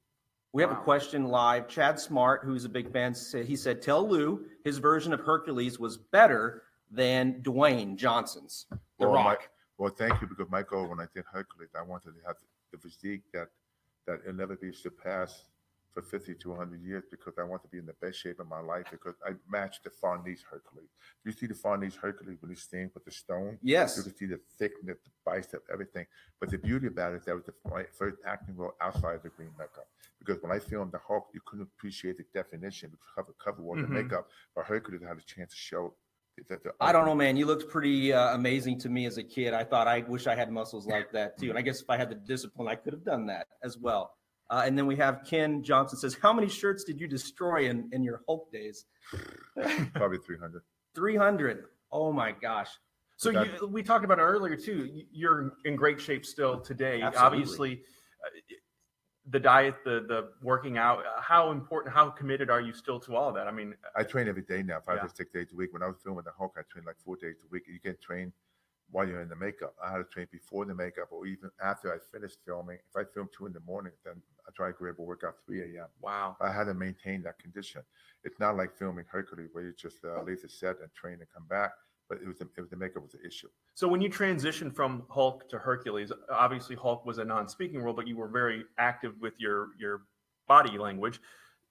We 0.53 0.62
have 0.62 0.73
a 0.73 0.77
question 0.77 1.29
live. 1.29 1.69
Chad 1.69 1.99
Smart, 1.99 2.43
who's 2.45 2.65
a 2.65 2.69
big 2.69 2.93
fan, 2.93 3.15
said 3.15 3.47
he 3.47 3.56
said, 3.56 3.81
"Tell 3.81 4.06
Lou 4.06 4.47
his 4.65 4.79
version 4.79 5.12
of 5.12 5.21
Hercules 5.21 5.79
was 5.79 5.97
better 5.97 6.65
than 6.93 7.43
Dwayne 7.43 7.97
Johnson's, 7.97 8.67
The 8.71 8.79
Well, 9.09 9.15
my- 9.15 9.25
Rock." 9.31 9.49
Well, 9.79 9.91
thank 9.91 10.21
you 10.21 10.27
because 10.29 10.49
my 10.50 10.62
goal 10.62 10.87
when 10.89 11.00
I 11.00 11.06
did 11.15 11.25
Hercules, 11.33 11.71
I 11.75 11.83
wanted 11.83 12.12
to 12.15 12.21
have 12.27 12.37
the 12.71 12.79
physique 12.79 13.23
that 13.33 13.49
that 14.06 14.21
it'll 14.21 14.35
never 14.35 14.56
be 14.56 14.73
surpassed 14.73 15.44
for 15.93 16.03
50 16.03 16.35
to 16.35 16.50
100 16.50 16.81
years 16.83 17.05
because 17.11 17.35
I 17.39 17.44
want 17.44 17.62
to 17.62 17.69
be 17.69 17.79
in 17.79 17.87
the 17.87 17.93
best 18.00 18.19
shape 18.19 18.41
of 18.41 18.49
my 18.49 18.59
life 18.61 18.87
because 18.91 19.15
I 19.25 19.33
matched 19.49 19.85
the 19.85 19.91
Farnese 19.91 20.43
Hercules. 20.50 20.89
You 21.25 21.33
see 21.33 21.47
the 21.47 21.55
Farnese 21.55 21.94
Hercules 21.97 22.39
when 22.41 22.50
he's 22.50 22.62
stained 22.62 22.91
with 22.95 23.05
the 23.05 23.11
stone? 23.12 23.59
Yes. 23.62 23.97
You 23.97 24.03
can 24.05 24.17
see 24.17 24.27
the 24.27 24.41
thickness, 24.59 24.99
the 25.05 25.11
bicep, 25.25 25.62
everything. 25.73 26.06
But 26.41 26.50
the 26.50 26.59
beauty 26.59 26.87
about 26.88 27.12
it 27.12 27.17
is 27.17 27.25
that 27.27 27.35
was 27.37 27.45
the, 27.45 27.53
my 27.71 27.85
first 27.85 28.17
acting 28.27 28.56
role 28.56 28.73
outside 28.81 29.17
of 29.17 29.23
the 29.23 29.29
green 29.29 29.50
makeup. 29.59 29.87
Because 30.19 30.43
when 30.43 30.50
I 30.50 30.59
filmed 30.59 30.93
the 30.93 30.99
Hulk, 30.99 31.29
you 31.35 31.41
couldn't 31.45 31.69
appreciate 31.77 32.17
the 32.17 32.25
definition 32.35 32.91
because 32.91 33.06
cover 33.15 33.35
cover 33.38 33.62
all 33.62 33.77
the 33.77 33.83
Mhm. 33.83 33.91
makeup. 33.91 34.29
But 34.56 34.65
Hercules 34.65 35.03
had 35.03 35.19
a 35.19 35.23
chance 35.23 35.50
to 35.50 35.56
show 35.56 35.95
I 36.81 36.93
don't 36.93 37.05
know, 37.06 37.14
man. 37.14 37.37
You 37.37 37.46
looked 37.46 37.70
pretty 37.70 38.12
uh, 38.12 38.34
amazing 38.34 38.79
to 38.81 38.88
me 38.88 39.06
as 39.06 39.19
a 39.19 39.23
kid. 39.23 39.55
I 39.55 39.64
thought 39.64 39.87
I 39.87 40.00
wish 40.00 40.26
I 40.26 40.34
had 40.34 40.50
muscles 40.50 40.87
like 40.87 41.12
that 41.12 41.38
too. 41.38 41.50
And 41.50 41.58
I 41.58 41.62
guess 41.62 41.81
if 41.81 41.90
I 41.90 41.96
had 41.96 42.11
the 42.11 42.14
discipline, 42.14 42.69
I 42.69 42.75
could 42.75 42.93
have 42.93 43.05
done 43.05 43.26
that 43.26 43.46
as 43.62 43.79
well. 43.79 44.14
Uh, 44.50 44.62
and 44.67 44.76
then 44.76 44.87
we 44.87 44.96
have 44.96 45.23
Ken 45.25 45.62
Johnson 45.62 45.99
says, 45.99 46.14
"How 46.20 46.32
many 46.32 46.49
shirts 46.49 46.84
did 46.84 47.00
you 47.00 47.08
destroy 47.08 47.69
in, 47.69 47.88
in 47.93 48.02
your 48.02 48.23
Hulk 48.26 48.52
days? 48.52 48.84
probably 49.94 50.19
300. 50.19 50.62
Three 50.94 51.17
hundred. 51.17 51.64
Oh 51.90 52.12
my 52.12 52.32
gosh! 52.32 52.69
So 53.17 53.31
you, 53.31 53.69
we 53.69 53.82
talked 53.82 54.05
about 54.05 54.19
it 54.19 54.23
earlier 54.23 54.56
too. 54.56 54.90
You're 55.11 55.52
in 55.64 55.76
great 55.76 56.00
shape 56.00 56.26
still 56.26 56.61
today. 56.61 57.00
Absolutely. 57.00 57.38
Obviously, 57.38 57.82
uh, 58.25 58.55
the 59.31 59.39
diet, 59.41 59.77
the 59.85 60.05
the 60.09 60.31
working 60.43 60.79
out. 60.79 61.01
uh, 61.01 61.21
How 61.21 61.53
important? 61.53 61.95
How 61.95 62.11
committed 62.11 62.51
are 62.51 62.61
you 62.61 62.73
still 62.73 62.99
to 63.01 63.15
all 63.17 63.29
of 63.29 63.35
that? 63.37 63.47
I 63.47 63.53
mean, 63.53 63.75
I 63.95 64.03
train 64.03 64.29
every 64.29 64.43
day 64.43 64.63
now, 64.63 64.81
five 64.81 64.97
Yeah. 64.97 65.05
or 65.07 65.09
six 65.09 65.33
days 65.33 65.53
a 65.53 65.57
week. 65.57 65.73
When 65.73 65.83
I 65.83 65.87
was 65.87 65.97
filming 66.03 66.25
the 66.25 66.33
Hulk, 66.33 66.55
I 66.59 66.63
trained 66.71 66.87
like 66.87 66.97
four 67.05 67.17
days 67.17 67.37
a 67.45 67.49
week. 67.51 67.65
You 67.69 67.79
can 67.81 67.97
train 67.99 68.33
while 68.91 69.07
you're 69.09 69.23
in 69.23 69.29
the 69.29 69.37
makeup. 69.37 69.75
I 69.83 69.91
had 69.91 69.99
to 69.99 70.05
train 70.05 70.27
before 70.31 70.65
the 70.67 70.75
makeup 70.75 71.09
or 71.13 71.27
even 71.27 71.51
after 71.63 71.95
I 71.95 71.99
finished 72.13 72.39
filming. 72.45 72.79
If 72.91 72.97
I 72.97 73.05
film 73.05 73.29
two 73.37 73.47
in 73.47 73.53
the 73.53 73.61
morning, 73.61 73.93
then 74.05 74.21
I 74.47 74.51
try 74.55 74.67
to 74.69 74.73
grab 74.75 74.97
a 74.99 75.03
workout 75.03 75.37
3 75.47 75.61
a.m. 75.77 75.87
wow. 76.01 76.37
I 76.41 76.53
had 76.53 76.65
to 76.65 76.75
maintain 76.75 77.23
that 77.23 77.39
condition. 77.39 77.83
It's 78.25 78.39
not 78.41 78.57
like 78.57 78.75
filming 78.77 79.05
Hercules 79.09 79.49
where 79.53 79.65
you 79.65 79.73
just 79.73 80.05
uh, 80.05 80.23
leave 80.23 80.43
the 80.43 80.49
set 80.49 80.81
and 80.81 80.93
train 80.95 81.15
and 81.21 81.27
come 81.33 81.47
back. 81.49 81.71
But 82.12 82.20
it 82.20 82.29
was 82.29 82.37
the, 82.37 82.49
it 82.59 82.61
was 82.61 82.69
the 82.69 82.76
makeup 82.76 83.03
was 83.03 83.12
the 83.12 83.26
issue. 83.26 83.49
So 83.73 83.88
when 83.88 84.03
you 84.03 84.11
transitioned 84.11 84.75
from 84.76 85.05
Hulk 85.09 85.49
to 85.49 85.59
Hercules, 85.59 86.12
obviously 86.31 86.76
Hulk 86.76 87.06
was 87.06 87.17
a 87.17 87.25
non-speaking 87.25 87.81
role, 87.81 87.94
but 87.94 88.06
you 88.06 88.19
were 88.19 88.29
very 88.29 88.64
active 88.76 89.14
with 89.19 89.32
your 89.38 89.70
your 89.79 90.03
body 90.47 90.76
language 90.76 91.23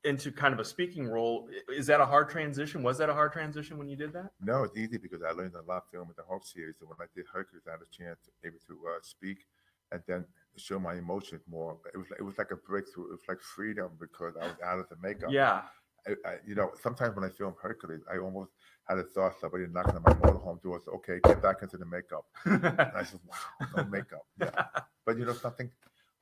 into 0.03 0.31
kind 0.31 0.51
of 0.51 0.59
a 0.59 0.65
speaking 0.65 1.07
role. 1.07 1.47
Is 1.69 1.85
that 1.85 2.01
a 2.01 2.05
hard 2.07 2.27
transition? 2.27 2.81
Was 2.81 2.97
that 2.97 3.07
a 3.07 3.13
hard 3.13 3.33
transition 3.33 3.77
when 3.77 3.87
you 3.87 3.95
did 3.95 4.13
that? 4.13 4.31
No, 4.43 4.63
it's 4.63 4.75
easy 4.75 4.97
because 4.97 5.21
I 5.21 5.29
learned 5.29 5.53
a 5.53 5.61
lot 5.61 5.83
filming 5.91 6.15
the 6.17 6.23
Hulk 6.27 6.43
series. 6.43 6.77
And 6.79 6.89
when 6.89 6.97
I 6.99 7.05
did 7.15 7.25
Hercules, 7.31 7.65
I 7.67 7.73
had 7.73 7.81
a 7.81 7.95
chance 7.95 8.17
to 8.25 8.47
able 8.47 8.57
to 8.65 8.73
uh, 8.89 8.99
speak 9.03 9.45
and 9.91 10.01
then 10.07 10.25
show 10.55 10.79
my 10.79 10.95
emotions 10.95 11.43
more. 11.47 11.77
It 11.93 11.97
was 11.99 12.07
it 12.17 12.23
was 12.23 12.39
like 12.39 12.49
a 12.49 12.55
breakthrough. 12.55 13.09
It 13.09 13.11
was 13.11 13.27
like 13.29 13.41
freedom 13.41 13.91
because 13.99 14.33
I 14.41 14.47
was 14.47 14.55
out 14.65 14.79
of 14.79 14.89
the 14.89 14.97
makeup. 15.03 15.29
Yeah. 15.31 15.61
I, 16.07 16.11
I, 16.27 16.33
you 16.45 16.55
know, 16.55 16.71
sometimes 16.81 17.15
when 17.15 17.25
I 17.25 17.29
film 17.29 17.53
Hercules, 17.61 18.01
I 18.11 18.17
almost 18.17 18.51
had 18.87 18.97
a 18.97 19.03
thought 19.03 19.39
somebody 19.39 19.65
knocking 19.67 19.95
on 19.95 20.03
my 20.03 20.13
motorhome 20.13 20.61
door. 20.61 20.79
Said, 20.83 20.91
"Okay, 20.95 21.19
get 21.23 21.41
back 21.41 21.61
into 21.61 21.77
the 21.77 21.85
makeup." 21.85 22.25
And 22.45 22.97
I 22.97 23.03
said, 23.03 23.19
"Wow, 23.25 23.67
no 23.77 23.83
makeup." 23.85 24.25
Yeah. 24.39 24.65
But 25.05 25.17
you 25.17 25.25
know 25.25 25.33
something, 25.33 25.69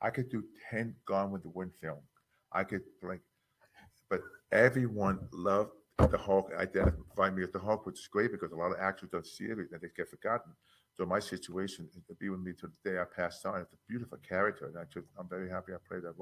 I 0.00 0.10
could 0.10 0.30
do 0.30 0.44
ten 0.70 0.94
Gone 1.06 1.30
with 1.30 1.42
the 1.42 1.48
Wind 1.48 1.72
film. 1.80 2.00
I 2.52 2.64
could 2.64 2.82
like, 3.02 3.20
but 4.08 4.20
everyone 4.52 5.20
loved 5.32 5.72
the 5.98 6.18
Hulk. 6.18 6.50
Identified 6.58 7.34
me 7.34 7.42
as 7.42 7.50
the 7.50 7.58
Hulk, 7.58 7.86
which 7.86 8.00
is 8.00 8.08
great 8.08 8.32
because 8.32 8.52
a 8.52 8.56
lot 8.56 8.72
of 8.72 8.78
actors 8.80 9.10
don't 9.10 9.26
see 9.26 9.44
it 9.44 9.58
and 9.58 9.80
they 9.80 9.88
get 9.96 10.08
forgotten. 10.08 10.52
So 10.96 11.06
my 11.06 11.20
situation 11.20 11.88
to 12.08 12.14
be 12.14 12.28
with 12.28 12.40
me 12.40 12.52
to 12.60 12.66
the 12.66 12.90
day 12.90 13.00
I 13.00 13.04
passed 13.04 13.46
on. 13.46 13.60
It's 13.60 13.72
a 13.72 13.76
beautiful 13.88 14.18
character, 14.18 14.66
and 14.66 14.76
I 14.78 14.84
just 14.92 15.06
I'm 15.18 15.28
very 15.28 15.48
happy 15.48 15.72
I 15.72 15.78
played 15.88 16.02
that 16.02 16.14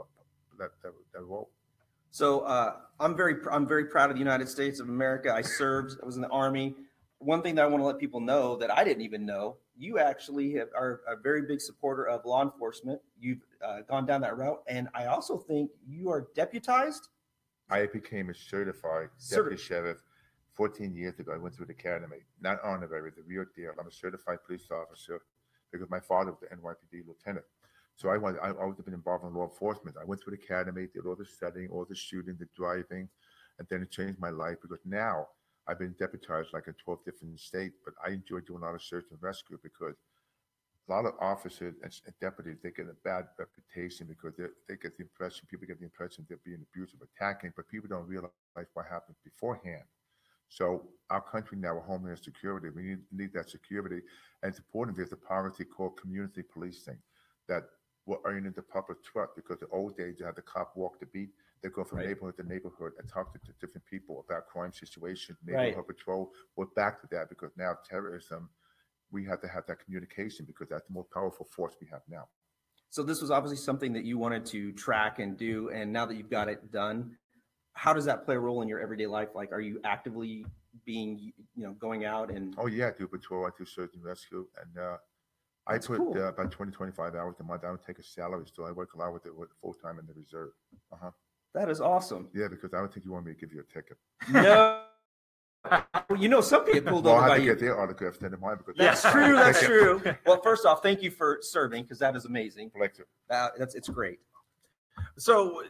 that 0.58 0.70
that, 0.82 0.92
that 1.14 1.22
role. 1.22 1.50
So 2.10 2.40
uh, 2.40 2.76
I'm 3.00 3.16
very 3.16 3.36
I'm 3.50 3.66
very 3.66 3.86
proud 3.86 4.10
of 4.10 4.16
the 4.16 4.20
United 4.20 4.48
States 4.48 4.80
of 4.80 4.88
America. 4.88 5.32
I 5.32 5.42
served. 5.42 5.98
I 6.02 6.06
was 6.06 6.16
in 6.16 6.22
the 6.22 6.28
army. 6.28 6.74
One 7.18 7.42
thing 7.42 7.56
that 7.56 7.64
I 7.64 7.68
want 7.68 7.82
to 7.82 7.86
let 7.86 7.98
people 7.98 8.20
know 8.20 8.56
that 8.56 8.70
I 8.70 8.84
didn't 8.84 9.02
even 9.02 9.26
know, 9.26 9.56
you 9.76 9.98
actually 9.98 10.52
have, 10.54 10.68
are 10.76 11.00
a 11.08 11.16
very 11.16 11.42
big 11.42 11.60
supporter 11.60 12.06
of 12.06 12.24
law 12.24 12.42
enforcement. 12.42 13.00
You've 13.20 13.40
uh, 13.64 13.80
gone 13.88 14.06
down 14.06 14.20
that 14.20 14.36
route, 14.36 14.62
and 14.68 14.88
I 14.94 15.06
also 15.06 15.36
think 15.36 15.70
you 15.84 16.10
are 16.10 16.28
deputized. 16.36 17.08
I 17.70 17.86
became 17.86 18.30
a 18.30 18.34
certified 18.34 19.08
Certi- 19.18 19.36
deputy 19.36 19.56
sheriff 19.56 19.98
14 20.54 20.94
years 20.94 21.18
ago. 21.18 21.32
I 21.32 21.38
went 21.38 21.56
through 21.56 21.66
the 21.66 21.72
academy, 21.72 22.18
not 22.40 22.60
honorary, 22.62 23.10
the 23.10 23.22
real 23.26 23.44
deal. 23.54 23.72
I'm 23.78 23.88
a 23.88 23.92
certified 23.92 24.38
police 24.46 24.68
officer 24.70 25.20
because 25.72 25.90
my 25.90 26.00
father 26.00 26.30
was 26.30 26.40
the 26.40 26.56
NYPD 26.56 27.06
lieutenant. 27.06 27.44
So 27.98 28.10
I 28.10 28.16
was 28.16 28.36
I 28.40 28.52
always 28.52 28.76
have 28.76 28.84
been 28.84 28.94
involved 28.94 29.24
in 29.24 29.34
law 29.34 29.42
enforcement. 29.42 29.96
I 30.00 30.04
went 30.04 30.22
through 30.22 30.36
the 30.36 30.42
academy, 30.44 30.86
did 30.94 31.04
all 31.04 31.16
the 31.16 31.24
studying, 31.24 31.68
all 31.68 31.84
the 31.84 31.96
shooting, 31.96 32.36
the 32.38 32.48
driving, 32.56 33.08
and 33.58 33.66
then 33.68 33.82
it 33.82 33.90
changed 33.90 34.20
my 34.20 34.30
life 34.30 34.58
because 34.62 34.78
now 34.84 35.26
I've 35.66 35.80
been 35.80 35.96
deputized 35.98 36.50
like 36.52 36.68
in 36.68 36.74
12 36.74 37.04
different 37.04 37.40
states. 37.40 37.76
But 37.84 37.94
I 38.04 38.10
enjoy 38.10 38.40
doing 38.46 38.62
a 38.62 38.66
lot 38.66 38.76
of 38.76 38.82
search 38.82 39.06
and 39.10 39.20
rescue 39.20 39.58
because 39.60 39.96
a 40.88 40.92
lot 40.92 41.06
of 41.06 41.14
officers 41.20 41.74
and 41.82 41.92
deputies 42.20 42.58
they 42.62 42.70
get 42.70 42.86
a 42.86 42.94
bad 43.02 43.24
reputation 43.36 44.06
because 44.06 44.36
they 44.38 44.44
they 44.68 44.76
get 44.80 44.96
the 44.96 45.02
impression 45.02 45.48
people 45.50 45.66
get 45.66 45.80
the 45.80 45.84
impression 45.84 46.24
they're 46.28 46.38
being 46.44 46.64
abusive, 46.72 47.00
attacking, 47.02 47.52
but 47.56 47.68
people 47.68 47.88
don't 47.88 48.06
realize 48.06 48.30
what 48.74 48.86
happened 48.88 49.16
beforehand. 49.24 49.82
So 50.48 50.84
our 51.10 51.20
country 51.20 51.58
now, 51.58 51.82
homeland 51.84 52.20
security, 52.20 52.68
we 52.70 52.82
need, 52.82 52.98
need 53.10 53.32
that 53.34 53.50
security. 53.50 54.02
And 54.42 54.50
it's 54.50 54.58
important 54.58 54.96
there's 54.96 55.12
a 55.12 55.16
policy 55.16 55.64
called 55.64 56.00
community 56.00 56.42
policing 56.42 56.98
that 57.48 57.64
will 58.08 58.20
earn 58.24 58.46
in 58.46 58.52
the 58.54 58.62
public 58.62 59.04
trust 59.04 59.32
because 59.36 59.58
the 59.60 59.68
old 59.68 59.96
days 59.96 60.16
you 60.18 60.24
had 60.24 60.34
the 60.34 60.42
cop 60.42 60.72
walk 60.74 60.98
the 60.98 61.06
beat. 61.06 61.28
They 61.62 61.68
go 61.68 61.84
from 61.84 61.98
Right. 61.98 62.08
neighborhood 62.08 62.36
to 62.38 62.42
neighborhood 62.42 62.92
and 62.98 63.06
talk 63.06 63.32
to, 63.34 63.38
to 63.40 63.52
different 63.60 63.84
people 63.86 64.24
about 64.26 64.46
crime 64.46 64.72
situations, 64.72 65.38
Right. 65.46 65.66
neighborhood 65.66 65.86
patrol. 65.86 66.32
We're 66.56 66.66
back 66.74 67.00
to 67.02 67.08
that 67.10 67.28
because 67.28 67.50
now 67.56 67.74
terrorism, 67.88 68.48
we 69.10 69.24
have 69.26 69.40
to 69.42 69.48
have 69.48 69.66
that 69.66 69.84
communication 69.84 70.46
because 70.46 70.68
that's 70.70 70.86
the 70.86 70.94
most 70.94 71.10
powerful 71.10 71.46
force 71.54 71.74
we 71.80 71.86
have 71.92 72.00
now. 72.08 72.28
So 72.90 73.02
this 73.02 73.20
was 73.20 73.30
obviously 73.30 73.58
something 73.58 73.92
that 73.92 74.04
you 74.04 74.16
wanted 74.16 74.46
to 74.46 74.72
track 74.72 75.18
and 75.18 75.36
do, 75.36 75.68
and 75.68 75.92
now 75.92 76.06
that 76.06 76.16
you've 76.16 76.30
got 76.30 76.48
it 76.48 76.72
done, 76.72 77.18
how 77.74 77.92
does 77.92 78.06
that 78.06 78.24
play 78.24 78.36
a 78.36 78.40
role 78.40 78.62
in 78.62 78.68
your 78.68 78.80
everyday 78.80 79.06
life? 79.06 79.28
Like, 79.34 79.52
are 79.52 79.60
you 79.60 79.80
actively 79.84 80.46
being, 80.86 81.32
you 81.54 81.64
know, 81.64 81.72
going 81.74 82.06
out 82.06 82.30
and 82.30 82.54
Oh 82.58 82.66
yeah, 82.66 82.88
I 82.88 82.92
do 82.98 83.06
patrol, 83.06 83.44
I 83.44 83.50
do 83.58 83.66
search 83.66 83.94
and 83.94 84.02
rescue, 84.02 84.46
and 84.62 84.78
uh, 84.78 84.96
I 85.68 85.78
put 85.78 85.98
cool. 85.98 86.14
uh, 86.16 86.28
about 86.28 86.50
20, 86.50 86.72
25 86.72 87.14
hours 87.14 87.36
a 87.40 87.44
month. 87.44 87.62
I 87.64 87.68
don't 87.68 87.84
take 87.84 87.98
a 87.98 88.02
salary, 88.02 88.46
so 88.54 88.64
I 88.64 88.72
work 88.72 88.94
a 88.94 88.98
lot 88.98 89.12
with 89.12 89.26
it 89.26 89.36
with 89.36 89.50
full 89.60 89.74
time 89.74 89.98
in 89.98 90.06
the 90.06 90.14
reserve. 90.14 90.50
Uh 90.92 90.96
huh. 91.02 91.10
that 91.54 91.68
is 91.68 91.80
awesome. 91.80 92.28
Yeah, 92.34 92.48
because 92.48 92.72
I 92.74 92.78
don't 92.78 92.92
think 92.92 93.04
you 93.04 93.12
want 93.12 93.26
me 93.26 93.34
to 93.34 93.38
give 93.38 93.52
you 93.52 93.60
a 93.60 93.72
ticket. 93.72 93.96
No, 94.30 94.82
well, 95.70 96.18
you 96.18 96.28
know, 96.28 96.40
some 96.40 96.64
people 96.64 96.92
pulled 96.92 97.04
Well, 97.04 97.14
over 97.16 97.24
I 97.24 97.28
by 97.28 97.34
have 97.34 97.38
to 97.40 97.44
you. 97.44 97.50
get 97.52 97.60
their 97.60 97.80
autograph 97.80 98.14
instead 98.14 98.32
of 98.32 98.40
mine 98.40 98.56
because 98.58 98.74
That's 98.78 99.02
true. 99.02 99.34
That's 99.36 99.62
true. 99.64 100.02
Well, 100.24 100.40
first 100.42 100.64
off, 100.64 100.82
thank 100.82 101.02
you 101.02 101.10
for 101.10 101.38
serving 101.42 101.82
because 101.82 101.98
that 101.98 102.16
is 102.16 102.24
amazing. 102.24 102.70
Pleasure. 102.70 103.06
That, 103.28 103.52
that's 103.58 103.74
it's 103.74 103.88
great. 103.88 104.20
So 105.16 105.62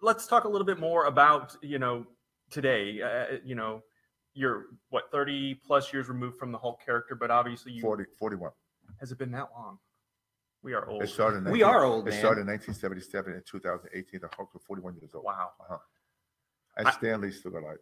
let's 0.00 0.26
talk 0.26 0.44
a 0.44 0.48
little 0.48 0.66
bit 0.66 0.78
more 0.80 1.06
about, 1.06 1.56
you 1.62 1.78
know, 1.78 2.06
today. 2.50 3.00
Uh, 3.02 3.36
you 3.44 3.54
know, 3.54 3.82
you're 4.34 4.64
what 4.90 5.10
30 5.12 5.54
plus 5.66 5.92
years 5.92 6.08
removed 6.08 6.38
from 6.38 6.50
the 6.52 6.58
Hulk 6.58 6.80
character, 6.84 7.14
but 7.14 7.30
obviously 7.30 7.72
you 7.72 7.80
40, 7.82 8.04
41. 8.18 8.50
Has 9.02 9.10
it 9.10 9.18
been 9.18 9.32
that 9.32 9.48
long? 9.52 9.78
We 10.62 10.74
are 10.74 10.88
old. 10.88 11.02
It 11.02 11.08
started. 11.08 11.38
In 11.44 11.50
We 11.50 11.64
are 11.64 11.82
old, 11.82 12.06
It 12.06 12.12
man. 12.12 12.20
started 12.20 12.42
in 12.42 12.46
1977 12.46 13.32
and 13.32 13.44
2018. 13.44 14.20
The 14.20 14.28
Hulk 14.36 14.54
was 14.54 14.62
41 14.62 14.94
years 14.94 15.10
old. 15.12 15.24
Wow. 15.24 15.50
Uh-huh. 15.60 15.78
And 16.76 16.86
I- 16.86 16.90
Stan 16.92 17.20
Lee's 17.20 17.40
still 17.40 17.50
alive. 17.58 17.78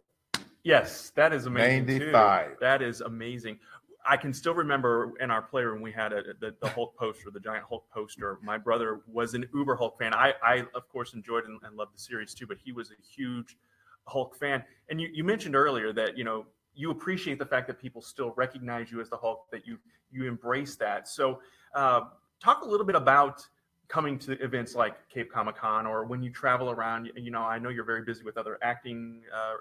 Yes, 0.63 1.11
that 1.11 1.31
is 1.31 1.45
amazing. 1.45 1.85
too. 1.85 2.11
95. 2.11 2.57
That 2.59 2.81
is 2.81 3.01
amazing. 3.01 3.59
I 4.03 4.17
can 4.17 4.33
still 4.33 4.55
remember 4.55 5.13
in 5.19 5.29
our 5.29 5.43
playroom 5.43 5.79
we 5.81 5.91
had 5.91 6.11
a, 6.11 6.23
the, 6.39 6.55
the 6.59 6.69
Hulk 6.69 6.97
poster, 6.97 7.29
the 7.31 7.39
giant 7.39 7.65
Hulk 7.69 7.85
poster. 7.93 8.39
My 8.41 8.57
brother 8.57 9.01
was 9.07 9.35
an 9.35 9.45
uber 9.53 9.75
Hulk 9.75 9.99
fan. 9.99 10.15
I, 10.15 10.33
I 10.43 10.65
of 10.73 10.89
course 10.89 11.13
enjoyed 11.13 11.45
and, 11.45 11.59
and 11.63 11.75
loved 11.75 11.93
the 11.95 11.99
series 11.99 12.33
too, 12.33 12.47
but 12.47 12.57
he 12.63 12.71
was 12.71 12.89
a 12.89 12.95
huge 13.15 13.57
Hulk 14.07 14.35
fan. 14.35 14.63
And 14.89 14.99
you, 14.99 15.07
you 15.13 15.23
mentioned 15.23 15.55
earlier 15.55 15.93
that 15.93 16.17
you 16.17 16.23
know 16.23 16.47
you 16.75 16.91
appreciate 16.91 17.37
the 17.39 17.45
fact 17.45 17.67
that 17.67 17.79
people 17.79 18.01
still 18.01 18.31
recognize 18.37 18.91
you 18.91 19.01
as 19.01 19.09
the 19.09 19.17
Hulk, 19.17 19.49
that 19.51 19.65
you 19.67 19.77
you 20.11 20.27
embrace 20.27 20.75
that. 20.75 21.07
So 21.07 21.41
uh, 21.73 22.01
talk 22.43 22.63
a 22.63 22.67
little 22.67 22.85
bit 22.85 22.95
about 22.95 23.45
coming 23.87 24.17
to 24.19 24.33
events 24.43 24.75
like 24.75 25.07
Cape 25.09 25.31
Comic 25.31 25.55
Con 25.57 25.85
or 25.85 26.05
when 26.05 26.21
you 26.23 26.29
travel 26.31 26.69
around. 26.71 27.05
You, 27.05 27.13
you 27.15 27.31
know, 27.31 27.41
I 27.43 27.59
know 27.59 27.69
you're 27.69 27.85
very 27.85 28.03
busy 28.03 28.23
with 28.23 28.37
other 28.37 28.57
acting 28.61 29.21
uh, 29.33 29.55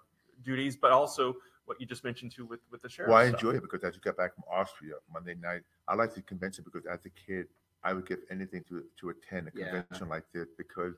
duties, 0.45 0.77
but 0.77 0.93
also 0.93 1.37
what 1.67 1.81
you 1.81 1.87
just 1.87 2.03
mentioned 2.05 2.33
too 2.33 2.47
with 2.47 2.61
with 2.71 2.83
the 2.83 2.89
sheriff. 2.89 3.11
Well, 3.11 3.19
I 3.19 3.29
stuff. 3.29 3.41
enjoy 3.41 3.57
it 3.57 3.63
because 3.63 3.83
as 3.85 3.95
you 3.95 4.01
got 4.01 4.17
back 4.17 4.35
from 4.35 4.45
Austria 4.51 4.95
Monday 5.13 5.35
night, 5.35 5.63
I 5.89 5.95
like 5.95 6.15
the 6.15 6.23
convention 6.23 6.65
because 6.65 6.87
as 6.87 7.01
a 7.07 7.11
kid, 7.11 7.47
I 7.83 7.93
would 7.93 8.07
give 8.07 8.21
anything 8.31 8.65
to 8.69 8.85
to 9.01 9.11
attend 9.11 9.49
a 9.49 9.51
Yeah. 9.55 9.65
convention 9.83 10.09
like 10.09 10.25
this 10.33 10.49
because 10.57 10.95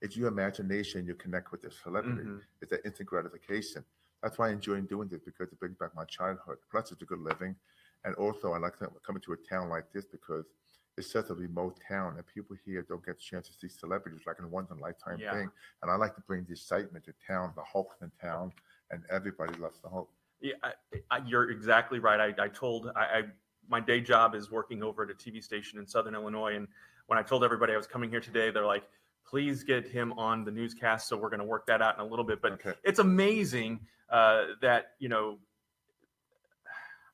it's 0.00 0.16
your 0.16 0.28
imagination. 0.28 1.06
You 1.06 1.14
connect 1.14 1.50
with 1.52 1.62
the 1.62 1.70
celebrity. 1.70 2.22
Mhm. 2.28 2.40
It's 2.62 2.72
an 2.72 2.78
instant 2.84 3.08
gratification. 3.08 3.84
That's 4.22 4.38
why 4.38 4.48
I 4.48 4.52
enjoy 4.52 4.80
doing 4.80 5.08
this 5.08 5.20
because 5.24 5.52
it 5.52 5.58
brings 5.60 5.76
back 5.76 5.94
my 5.94 6.04
childhood. 6.04 6.58
Plus, 6.70 6.90
it's 6.90 7.02
a 7.02 7.04
good 7.04 7.20
living, 7.20 7.54
and 8.04 8.14
also 8.16 8.52
I 8.52 8.58
like 8.58 8.78
to- 8.78 8.90
coming 9.06 9.22
to 9.22 9.32
a 9.32 9.36
town 9.36 9.68
like 9.68 9.92
this 9.92 10.06
because 10.06 10.44
it's 10.96 11.12
such 11.12 11.30
a 11.30 11.34
remote 11.34 11.78
town, 11.86 12.16
and 12.16 12.26
people 12.26 12.56
here 12.64 12.82
don't 12.82 13.04
get 13.04 13.14
a 13.16 13.18
chance 13.18 13.46
to 13.48 13.54
see 13.54 13.68
celebrities 13.68 14.22
like 14.26 14.40
a 14.40 14.46
once 14.48 14.70
in 14.70 14.78
a 14.78 14.80
lifetime 14.80 15.20
Yeah. 15.20 15.32
thing. 15.34 15.50
And 15.82 15.90
I 15.90 15.94
like 15.94 16.16
to 16.16 16.20
bring 16.22 16.44
the 16.44 16.52
excitement 16.52 17.04
to 17.04 17.14
town. 17.24 17.52
The 17.54 17.62
Hulk's 17.62 18.00
in 18.02 18.10
town, 18.20 18.52
and 18.90 19.04
everybody 19.08 19.56
loves 19.58 19.78
the 19.80 19.88
Hulk. 19.88 20.10
Yeah, 20.40 20.54
I, 20.62 20.72
I, 21.10 21.18
you're 21.24 21.50
exactly 21.50 22.00
right. 22.00 22.20
I, 22.38 22.44
I 22.44 22.48
told 22.48 22.90
I, 22.96 23.00
I 23.00 23.22
my 23.68 23.80
day 23.80 24.00
job 24.00 24.34
is 24.34 24.50
working 24.50 24.82
over 24.82 25.04
at 25.04 25.10
a 25.10 25.14
TV 25.14 25.42
station 25.42 25.78
in 25.78 25.86
Southern 25.86 26.14
Illinois, 26.14 26.56
and 26.56 26.66
when 27.06 27.18
I 27.18 27.22
told 27.22 27.44
everybody 27.44 27.72
I 27.72 27.76
was 27.76 27.86
coming 27.86 28.10
here 28.10 28.20
today, 28.20 28.50
they're 28.50 28.66
like, 28.66 28.88
"Please 29.24 29.62
get 29.62 29.86
him 29.86 30.12
on 30.14 30.44
the 30.44 30.50
newscast." 30.50 31.06
So 31.06 31.16
we're 31.16 31.28
going 31.30 31.40
to 31.40 31.46
work 31.46 31.66
that 31.66 31.80
out 31.82 31.94
in 31.96 32.00
a 32.00 32.04
little 32.06 32.24
bit. 32.24 32.40
But 32.42 32.52
Okay. 32.52 32.74
it's 32.82 32.98
amazing 32.98 33.86
uh, 34.10 34.46
that 34.62 34.92
you 34.98 35.08
know. 35.08 35.38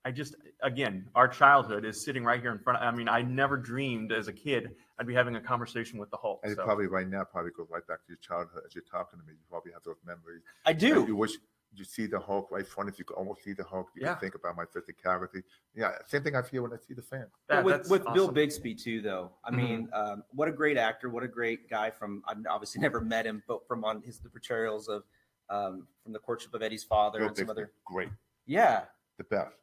I 0.07 0.11
just 0.11 0.35
again, 0.63 1.07
our 1.15 1.27
childhood 1.27 1.85
is 1.87 2.05
sitting 2.05 2.25
right 2.25 2.39
here 2.41 2.53
in 2.53 2.59
front. 2.59 2.79
Of, 2.83 2.93
I 2.93 2.95
mean, 2.95 3.09
I 3.09 3.23
never 3.23 3.57
dreamed 3.57 4.13
as 4.13 4.29
a 4.29 4.33
kid 4.35 4.75
I'd 4.99 5.07
be 5.07 5.15
having 5.15 5.35
a 5.37 5.41
conversation 5.41 5.99
with 5.99 6.11
the 6.11 6.19
Hulk. 6.19 6.41
And 6.43 6.53
it 6.53 6.57
so- 6.57 6.65
probably 6.65 6.87
right 6.89 7.09
now 7.09 7.25
probably 7.25 7.53
goes 7.53 7.69
right 7.71 7.87
back 7.87 7.99
to 8.05 8.09
your 8.09 8.19
childhood 8.19 8.63
as 8.67 8.75
you're 8.75 8.85
talking 8.85 9.19
to 9.19 9.25
me. 9.25 9.33
You 9.33 9.39
probably 9.49 9.73
have 9.73 9.83
those 9.83 9.97
memories. 10.05 10.43
I 10.67 10.71
And 10.73 10.79
do. 10.79 11.05
You 11.09 11.17
wish 11.17 11.33
you 11.77 11.85
see 11.85 12.07
the 12.07 12.21
Hulk 12.21 12.51
right 12.53 12.61
in 12.61 12.67
front 12.67 12.91
of 12.91 12.95
you. 12.97 12.99
You 13.01 13.05
could 13.07 13.17
almost 13.17 13.43
see 13.43 13.55
the 13.55 13.65
Hulk. 13.65 13.89
You 13.97 14.03
Yeah. 14.03 14.13
can 14.13 14.21
think 14.21 14.35
about 14.35 14.57
my 14.57 14.67
physicality. 14.67 15.43
Yeah, 15.75 15.93
same 16.07 16.23
thing 16.23 16.37
I 16.37 16.43
feel 16.43 16.63
when 16.65 16.73
I 16.75 16.77
see 16.77 16.93
the 16.95 17.03
fan. 17.03 17.27
that- 17.49 17.57
But 17.57 17.65
with 17.65 17.75
that's 17.77 17.89
with 17.89 18.05
Bill. 18.13 18.31
Bixby 18.31 18.75
too, 18.75 19.01
though. 19.01 19.33
I 19.43 19.49
Mm-hmm. 19.51 19.57
mean, 19.57 19.89
um, 19.95 20.23
what 20.33 20.49
a 20.49 20.53
great 20.53 20.77
actor! 20.77 21.09
What 21.09 21.23
a 21.25 21.29
great 21.29 21.69
guy. 21.71 21.91
From 21.91 22.23
I've 22.29 22.45
obviously 22.49 22.81
never 22.83 23.01
met 23.01 23.25
him, 23.27 23.43
but 23.49 23.67
from 23.67 23.85
on 23.85 24.03
his 24.03 24.19
the 24.21 24.29
portrayals 24.29 24.87
of 24.89 25.03
um, 25.51 25.87
from 26.03 26.13
the 26.13 26.19
courtship 26.19 26.55
of 26.55 26.63
Eddie's 26.63 26.85
father 26.85 27.19
Bill 27.21 27.29
and 27.29 27.37
some 27.37 27.47
Bixby, 27.47 27.63
other. 27.63 27.73
great, 27.85 28.09
Yeah. 28.47 28.85
the 29.19 29.25
best. 29.25 29.57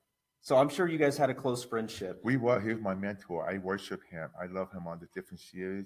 So 0.44 0.58
I'm 0.58 0.70
sure 0.70 0.88
you 0.88 0.98
guys 0.98 1.18
had 1.18 1.30
a 1.30 1.36
close 1.36 1.64
friendship. 1.64 2.20
We 2.24 2.38
were. 2.38 2.60
He 2.60 2.74
was 2.74 2.82
my 2.82 2.96
mentor. 2.96 3.48
I 3.48 3.60
worship 3.60 4.02
him. 4.10 4.30
I 4.42 4.48
love 4.48 4.72
him 4.72 4.88
on 4.88 5.00
the 5.00 5.08
different 5.14 5.40
series, 5.40 5.86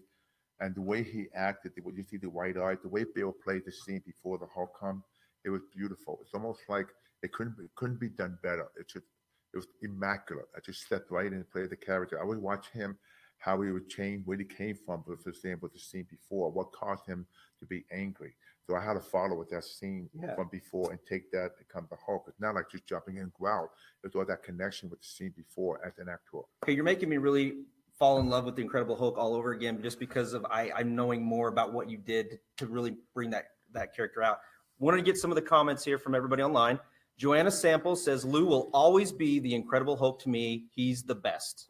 and 0.61 0.73
the 0.73 0.81
way 0.81 1.03
he 1.03 1.27
acted. 1.35 1.73
The 1.75 1.81
you 1.93 2.03
see 2.03 2.17
the 2.17 2.29
white 2.29 2.55
eye, 2.57 2.75
the 2.81 2.87
way 2.87 3.03
Bill 3.13 3.33
played 3.43 3.63
the 3.65 3.71
scene 3.73 4.01
before 4.05 4.37
the 4.37 4.45
Hulk 4.53 4.71
come, 4.79 5.03
it 5.43 5.49
was 5.49 5.61
beautiful. 5.75 6.19
It's 6.21 6.33
almost 6.33 6.61
like 6.69 6.87
it 7.21 7.33
couldn't 7.33 7.55
it 7.59 7.71
couldn't 7.75 7.99
be 7.99 8.07
done 8.07 8.37
better. 8.43 8.67
It 8.79 8.87
just 8.87 9.05
it 9.53 9.57
was 9.57 9.67
immaculate. 9.81 10.45
I 10.55 10.59
just 10.61 10.81
stepped 10.83 11.11
right 11.11 11.25
in 11.27 11.33
and 11.33 11.49
played 11.51 11.69
the 11.69 11.75
character. 11.75 12.21
I 12.21 12.23
would 12.25 12.37
watch 12.41 12.69
him 12.69 12.97
how 13.45 13.61
he 13.61 13.71
would 13.71 13.87
change, 13.87 14.23
where 14.25 14.37
he 14.39 14.43
came 14.43 14.75
from 14.85 15.03
the 15.07 15.33
scene 15.33 15.57
with 15.61 15.71
the 15.71 15.77
scene 15.79 16.07
before, 16.09 16.49
what 16.51 16.71
caused 16.71 17.05
him 17.05 17.27
to 17.59 17.65
be 17.67 17.85
angry. 17.91 18.33
So 18.65 18.75
I 18.75 18.83
had 18.83 18.93
to 18.93 18.99
follow 18.99 19.35
with 19.37 19.49
that 19.51 19.63
scene 19.63 20.09
Yeah. 20.19 20.33
from 20.33 20.49
before 20.51 20.89
and 20.91 20.99
take 21.07 21.29
that 21.31 21.51
and 21.59 21.67
come 21.69 21.85
to 21.89 21.95
Hulk. 22.03 22.25
It's 22.27 22.39
not 22.39 22.55
like 22.55 22.71
just 22.71 22.87
jumping 22.87 23.17
in 23.17 23.23
and 23.23 23.33
growl. 23.33 23.69
It's 24.03 24.15
all 24.15 24.25
that 24.25 24.41
connection 24.41 24.89
with 24.89 24.99
the 25.01 25.05
scene 25.07 25.31
before 25.37 25.79
as 25.85 25.99
an 25.99 26.09
actor. 26.09 26.39
Okay, 26.63 26.73
you're 26.73 26.83
making 26.83 27.07
me 27.07 27.17
really 27.17 27.65
fall 27.99 28.19
in 28.19 28.29
love 28.29 28.45
with 28.45 28.55
the 28.55 28.63
Incredible 28.63 28.95
Hulk 28.95 29.15
all 29.19 29.35
over 29.35 29.51
again, 29.51 29.79
just 29.83 29.99
because 29.99 30.33
of 30.33 30.43
I, 30.49 30.71
I'm 30.75 30.95
knowing 30.95 31.23
more 31.23 31.47
about 31.47 31.71
what 31.71 31.87
you 31.87 31.97
did 31.99 32.39
to 32.57 32.65
really 32.65 32.97
bring 33.13 33.29
that 33.29 33.45
that 33.73 33.95
character 33.95 34.23
out. 34.23 34.39
Wanted 34.79 34.97
to 34.97 35.03
get 35.03 35.17
some 35.17 35.29
of 35.29 35.35
the 35.35 35.41
comments 35.43 35.85
here 35.85 35.99
from 35.99 36.15
everybody 36.15 36.41
online. 36.41 36.79
Joanna 37.17 37.51
Sample 37.51 37.95
says 37.95 38.25
Lou 38.25 38.45
will 38.47 38.71
always 38.73 39.11
be 39.11 39.39
the 39.39 39.53
Incredible 39.53 39.95
Hulk 39.97 40.19
to 40.23 40.29
me. 40.29 40.65
He's 40.71 41.03
the 41.03 41.15
best. 41.15 41.69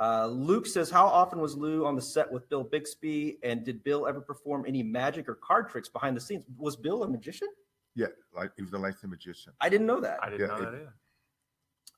Uh, 0.00 0.26
Luke 0.26 0.66
says, 0.66 0.90
How 0.90 1.06
often 1.06 1.40
was 1.40 1.56
Lou 1.56 1.84
on 1.86 1.94
the 1.96 2.02
set 2.02 2.30
with 2.30 2.48
Bill 2.48 2.64
Bixby? 2.64 3.38
And 3.42 3.64
did 3.64 3.84
Bill 3.84 4.06
ever 4.06 4.20
perform 4.20 4.64
any 4.66 4.82
magic 4.82 5.28
or 5.28 5.34
card 5.36 5.68
tricks 5.68 5.88
behind 5.88 6.16
the 6.16 6.20
scenes? 6.20 6.44
Was 6.58 6.76
Bill 6.76 7.02
a 7.04 7.08
magician? 7.08 7.48
Yeah, 7.94 8.06
like 8.34 8.52
he 8.56 8.62
was 8.62 8.72
a 8.72 8.78
licensed 8.78 9.04
magician. 9.08 9.52
I 9.60 9.68
didn't 9.68 9.86
know 9.86 10.00
that. 10.00 10.18
I 10.22 10.30
didn't 10.30 10.40
Yeah, 10.40 10.46
know 10.46 10.54
it- 10.56 10.60
that 10.60 10.74
either. 10.74 10.94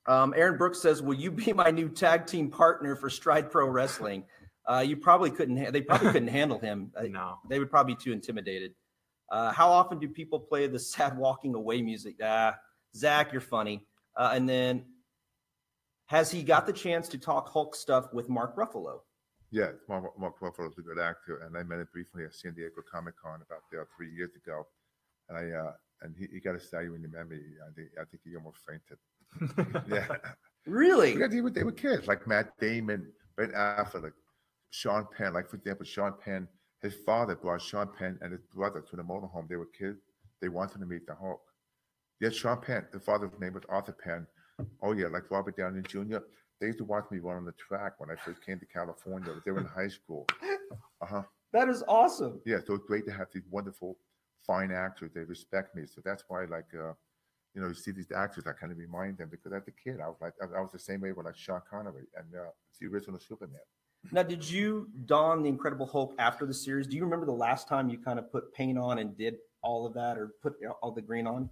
Um, 0.07 0.35
Aaron 0.37 0.59
Brooks 0.59 0.81
says, 0.83 1.01
"Will 1.01 1.15
you 1.15 1.31
be 1.31 1.53
my 1.55 1.71
new 1.71 1.89
tag 1.89 2.27
team 2.27 2.51
partner 2.51 2.95
for 2.95 3.09
Stride 3.09 3.51
Pro 3.51 3.69
Wrestling?" 3.69 4.25
Uh, 4.67 4.81
you 4.81 4.97
probably 4.97 5.31
couldn't. 5.31 5.59
Ha- 5.59 5.71
they 5.71 5.83
probably 5.83 6.11
couldn't 6.11 6.29
handle 6.29 6.59
him. 6.59 6.91
No. 7.11 7.39
They 7.51 7.59
would 7.59 7.69
probably 7.71 7.97
be 7.97 8.01
too 8.03 8.13
intimidated. 8.13 8.75
Uh, 9.31 9.53
how 9.53 9.69
often 9.71 9.99
do 9.99 10.09
people 10.09 10.41
play 10.41 10.67
the 10.67 10.79
sad 10.79 11.19
walking 11.19 11.55
away 11.55 11.83
music? 11.83 12.17
Ah, 12.25 12.57
Zach, 12.97 13.31
you're 13.31 13.43
funny. 13.43 13.87
Uh, 14.17 14.31
and 14.33 14.49
then, 14.49 14.87
has 16.07 16.31
he 16.31 16.43
got 16.43 16.67
the 16.67 16.73
chance 16.73 17.09
to 17.09 17.19
talk 17.19 17.49
Hulk 17.49 17.75
stuff 17.75 18.13
with 18.13 18.29
Mark 18.29 18.57
Ruffalo? 18.57 19.01
Yeah, 19.51 19.71
Mark, 19.89 20.19
Mark 20.19 20.41
Ruffalo 20.41 20.71
is 20.71 20.79
a 20.79 20.83
good 20.83 20.99
actor, 20.99 21.39
and 21.47 21.57
I 21.57 21.63
met 21.63 21.79
him 21.79 21.89
briefly 21.93 22.25
at 22.25 22.35
San 22.35 22.55
Diego 22.55 22.83
Comic 22.91 23.15
Con 23.23 23.41
about 23.47 23.63
uh, 23.81 23.85
three 23.97 24.11
years 24.13 24.31
ago, 24.35 24.67
and 25.29 25.39
I 25.39 25.57
uh, 25.57 25.73
and 26.03 26.15
he, 26.19 26.27
he 26.33 26.41
got 26.41 26.57
a 26.57 26.61
salute 26.61 26.95
in 26.97 27.03
the 27.03 27.09
memory. 27.09 27.41
I 27.67 27.73
think 27.75 27.89
I 28.01 28.05
think 28.05 28.23
he 28.25 28.37
almost 28.37 28.59
fainted. 28.67 28.99
Yeah, 29.89 30.07
Really? 30.67 31.13
because 31.15 31.31
they 31.31 31.41
were 31.41 31.51
they 31.51 31.63
were 31.65 31.73
kids 31.73 32.07
like 32.09 32.27
Matt 32.27 32.59
Damon, 32.61 33.07
Ben 33.37 33.51
Affleck, 33.51 34.13
Sean 34.71 35.07
Penn. 35.17 35.33
Like 35.35 35.49
for 35.49 35.57
example, 35.57 35.85
Sean 35.87 36.15
Penn, 36.25 36.49
his 36.83 36.95
father 37.07 37.37
brought 37.37 37.63
Sean 37.63 37.89
Penn 37.97 38.19
and 38.23 38.33
his 38.33 38.43
brother 38.55 38.81
to 38.91 38.97
the 38.97 39.03
motorhome. 39.03 39.49
They 39.49 39.57
were 39.57 39.69
kids. 39.79 39.99
They 40.41 40.49
wanted 40.49 40.79
to 40.81 40.87
meet 40.87 41.07
the 41.07 41.15
Hulk. 41.15 41.41
Yeah, 42.21 42.31
Sean 42.31 42.61
Penn. 42.61 42.87
The 42.93 43.01
father's 43.01 43.31
name 43.41 43.55
was 43.55 43.63
Arthur 43.69 43.93
Penn. 43.93 44.27
Oh 44.83 44.93
yeah, 44.93 45.07
like 45.09 45.31
Robert 45.31 45.57
Downey 45.57 45.83
Jr. 45.83 46.19
They 46.61 46.69
used 46.69 46.79
to 46.79 46.85
watch 46.85 47.05
me 47.11 47.19
run 47.19 47.37
on 47.37 47.45
the 47.45 47.53
track 47.53 47.95
when 47.99 48.11
I 48.11 48.17
first 48.17 48.45
came 48.45 48.59
to 48.61 48.67
California. 48.67 49.33
They 49.45 49.51
were 49.51 49.61
in 49.61 49.67
high 49.67 49.89
school. 49.89 50.27
Uh 51.01 51.07
huh. 51.07 51.23
That 51.53 51.69
is 51.69 51.83
awesome. 51.89 52.41
Yeah, 52.45 52.59
so 52.65 52.75
it's 52.75 52.85
great 52.87 53.07
to 53.07 53.13
have 53.13 53.29
these 53.33 53.45
wonderful, 53.51 53.97
fine 54.47 54.73
actors. 54.73 55.13
They 55.15 55.23
respect 55.23 55.77
me, 55.77 55.85
so 55.87 56.01
that's 56.05 56.25
why, 56.29 56.45
like, 56.45 56.67
uh, 56.75 56.93
you 57.55 57.61
know, 57.61 57.69
you 57.69 57.75
see 57.75 57.93
these 57.93 58.11
actors, 58.11 58.45
I 58.47 58.53
kind 58.53 58.73
of 58.73 58.79
remind 58.79 59.19
them 59.19 59.29
because 59.31 59.53
as 59.53 59.69
a 59.69 59.71
kid, 59.71 60.01
I 60.01 60.09
was 60.09 60.17
like, 60.21 60.33
I 60.43 60.61
was 60.61 60.73
the 60.73 60.79
same 60.79 61.01
way 61.01 61.13
with 61.13 61.27
like 61.27 61.37
Sean 61.37 61.63
Connery 61.71 62.07
and 62.17 62.27
uh, 62.35 62.51
the 62.81 62.87
original 62.89 63.21
Superman. 63.21 63.61
Now, 64.13 64.23
did 64.23 64.49
you 64.49 64.89
don 65.07 65.43
the 65.43 65.49
Incredible 65.49 65.87
Hulk 65.87 66.15
after 66.19 66.45
the 66.45 66.55
series? 66.55 66.87
Do 66.87 66.97
you 66.97 67.05
remember 67.05 67.27
the 67.27 67.33
last 67.33 67.69
time 67.69 67.89
you 67.89 67.99
kind 67.99 68.19
of 68.19 68.31
put 68.31 68.53
paint 68.53 68.77
on 68.77 68.99
and 68.99 69.17
did 69.17 69.37
all 69.63 69.87
of 69.87 69.95
that, 69.95 70.19
or 70.19 70.33
put 70.43 70.57
all 70.83 70.91
the 70.91 71.01
green 71.01 71.27
on? 71.27 71.49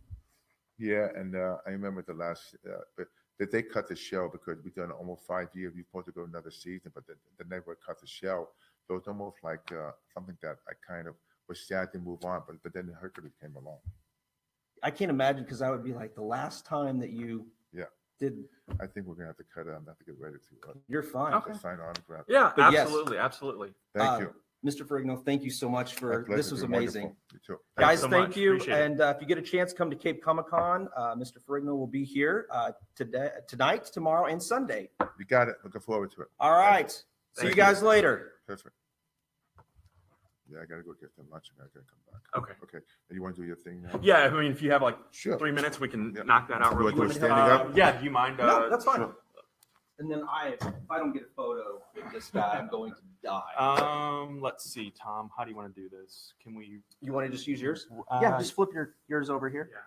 Yeah, 0.83 1.11
and 1.15 1.37
uh, 1.37 1.59
I 1.65 1.71
remember 1.71 2.03
the 2.03 2.15
last, 2.15 2.57
uh, 2.69 2.79
but 2.97 3.07
that 3.39 3.53
they 3.53 3.63
cut 3.63 3.89
the 3.89 3.95
show 3.95 4.29
because 4.29 4.59
we've 4.65 4.75
done 4.75 4.91
almost 4.91 5.25
five 5.29 5.47
years. 5.55 5.73
We 5.77 5.85
supposed 5.85 6.07
to 6.07 6.13
go 6.13 6.25
another 6.25 6.51
season, 6.51 6.91
but 6.93 7.07
the, 7.07 7.15
the 7.39 7.45
network 7.49 7.79
cut 7.87 8.01
the 8.01 8.07
show. 8.09 8.49
So 8.89 8.97
it's 8.97 9.07
almost 9.07 9.37
like 9.45 9.61
uh, 9.71 9.93
something 10.13 10.37
that 10.43 10.57
I 10.69 10.73
kind 10.85 11.07
of 11.07 11.15
was 11.49 11.69
sad 11.69 11.93
to 11.93 12.01
move 12.01 12.25
on, 12.25 12.43
but 12.49 12.57
but 12.65 12.75
then 12.75 12.93
Hercules 13.01 13.31
came 13.41 13.55
along. 13.55 13.79
I 14.83 14.91
can't 14.91 15.11
imagine 15.11 15.45
because 15.45 15.63
I 15.63 15.71
would 15.71 15.85
be 15.85 15.93
like 15.93 16.17
the 16.17 16.23
last 16.25 16.67
time 16.67 16.99
that 16.99 17.11
you 17.11 17.47
Yeah. 17.73 17.85
did. 18.19 18.43
I 18.81 18.89
think 18.89 19.07
we're 19.07 19.15
gonna 19.15 19.29
have 19.29 19.37
to 19.37 19.45
cut 19.55 19.69
it. 19.69 19.71
I'm 19.71 19.87
have 19.87 19.99
to 19.99 20.05
get 20.05 20.19
ready 20.19 20.39
to 20.39 20.71
uh, 20.71 20.75
You're 20.89 21.05
fine. 21.05 21.35
Okay. 21.35 21.53
to 21.53 21.59
sign 21.61 21.79
autograph. 21.79 22.25
Yeah, 22.27 22.51
But 22.57 22.73
yes. 22.73 22.87
absolutely, 22.87 23.19
absolutely. 23.19 23.69
Thank 23.95 24.15
Uh, 24.15 24.19
you. 24.19 24.35
Mr. 24.65 24.87
Ferrigno, 24.87 25.23
thank 25.25 25.43
you 25.43 25.51
so 25.51 25.69
much 25.69 25.95
for 25.95 26.25
this 26.29 26.53
was 26.53 26.63
amazing. 26.63 27.03
wonderful. 27.03 27.17
You 27.33 27.39
too. 27.45 27.59
Thanks 27.77 27.89
Guys, 27.91 28.01
so 28.03 28.09
thank 28.09 28.29
much. 28.29 28.37
you. 28.37 28.53
Appreciate. 28.55 28.81
And 28.81 29.01
uh, 29.01 29.13
if 29.17 29.21
you 29.21 29.27
get 29.27 29.39
a 29.39 29.43
chance, 29.43 29.73
come 29.73 29.91
to 29.91 29.97
Cape 29.97 30.23
Comic 30.23 30.49
Con. 30.49 30.89
Uh, 30.97 31.17
Mr. 31.17 31.39
Ferrigno 31.45 31.77
will 31.77 31.89
be 31.89 32.05
here 32.05 32.47
uh, 32.51 32.71
today, 32.95 33.31
tonight, 33.49 33.87
tomorrow, 33.87 34.27
and 34.27 34.41
Sunday. 34.41 34.89
You 35.19 35.25
got 35.29 35.49
it. 35.49 35.57
Looking 35.65 35.81
forward 35.81 36.13
to 36.13 36.23
it. 36.23 36.29
All 36.39 36.53
right. 36.53 36.91
See 36.93 37.03
Thank 37.35 37.45
you 37.45 37.51
you. 37.51 37.69
guys 37.69 37.83
later. 37.83 38.33
Perfect. 38.47 38.77
Yeah, 40.49 40.59
I 40.63 40.67
gotta 40.67 40.83
go 40.83 40.93
get 41.01 41.13
some 41.17 41.25
lunch 41.33 41.47
and 41.57 41.65
I 41.65 41.67
gotta 41.75 41.87
come 41.87 41.99
back. 42.13 42.23
Okay. 42.37 42.53
Okay. 42.77 42.85
And 43.09 43.17
you 43.17 43.23
want 43.23 43.35
to 43.35 43.41
do 43.41 43.47
your 43.47 43.57
thing 43.57 43.83
now? 43.83 43.99
Yeah, 44.03 44.19
I 44.19 44.31
mean, 44.31 44.53
if 44.53 44.61
you 44.63 44.71
have 44.71 44.83
like 44.83 44.99
Sure. 45.11 45.39
three 45.39 45.51
minutes, 45.51 45.81
we 45.81 45.89
can 45.89 46.15
Yeah. 46.15 46.25
knock 46.25 46.47
that 46.49 46.61
out 46.61 46.73
Do 46.73 46.79
real 46.79 46.89
I 46.89 46.91
do 46.91 46.97
quick. 46.99 47.13
standing 47.13 47.31
Uh, 47.33 47.57
up? 47.71 47.77
Yeah, 47.77 47.99
do 47.99 48.05
you 48.05 48.11
mind? 48.11 48.39
Uh, 48.39 48.47
No, 48.47 48.71
that's 48.71 48.85
fine. 48.85 48.97
sure. 48.99 49.17
And 49.99 50.11
then 50.11 50.25
I, 50.29 50.55
if 50.61 50.63
I 50.91 50.99
don't 50.99 51.13
get 51.13 51.23
a 51.23 51.35
photo 51.37 51.81
with 51.95 52.13
this 52.13 52.29
guy, 52.29 52.59
I'm 52.59 52.69
going 52.69 52.93
to 52.93 53.01
die. 53.23 53.55
Um, 53.57 54.41
let's 54.41 54.65
see, 54.65 54.93
Tom. 55.01 55.31
How 55.37 55.45
do 55.45 55.51
you 55.51 55.57
want 55.57 55.75
to 55.75 55.81
do 55.81 55.89
this? 55.89 56.33
Can 56.43 56.55
we? 56.55 56.81
you 57.01 57.13
want 57.13 57.27
to 57.27 57.33
just 57.33 57.47
use 57.47 57.61
yours? 57.61 57.87
Uh, 58.11 58.19
yeah, 58.21 58.39
just 58.39 58.55
flip 58.55 58.71
your 58.75 58.95
yours 59.09 59.31
over 59.31 59.49
here. 59.49 59.71
Yeah. 59.73 59.79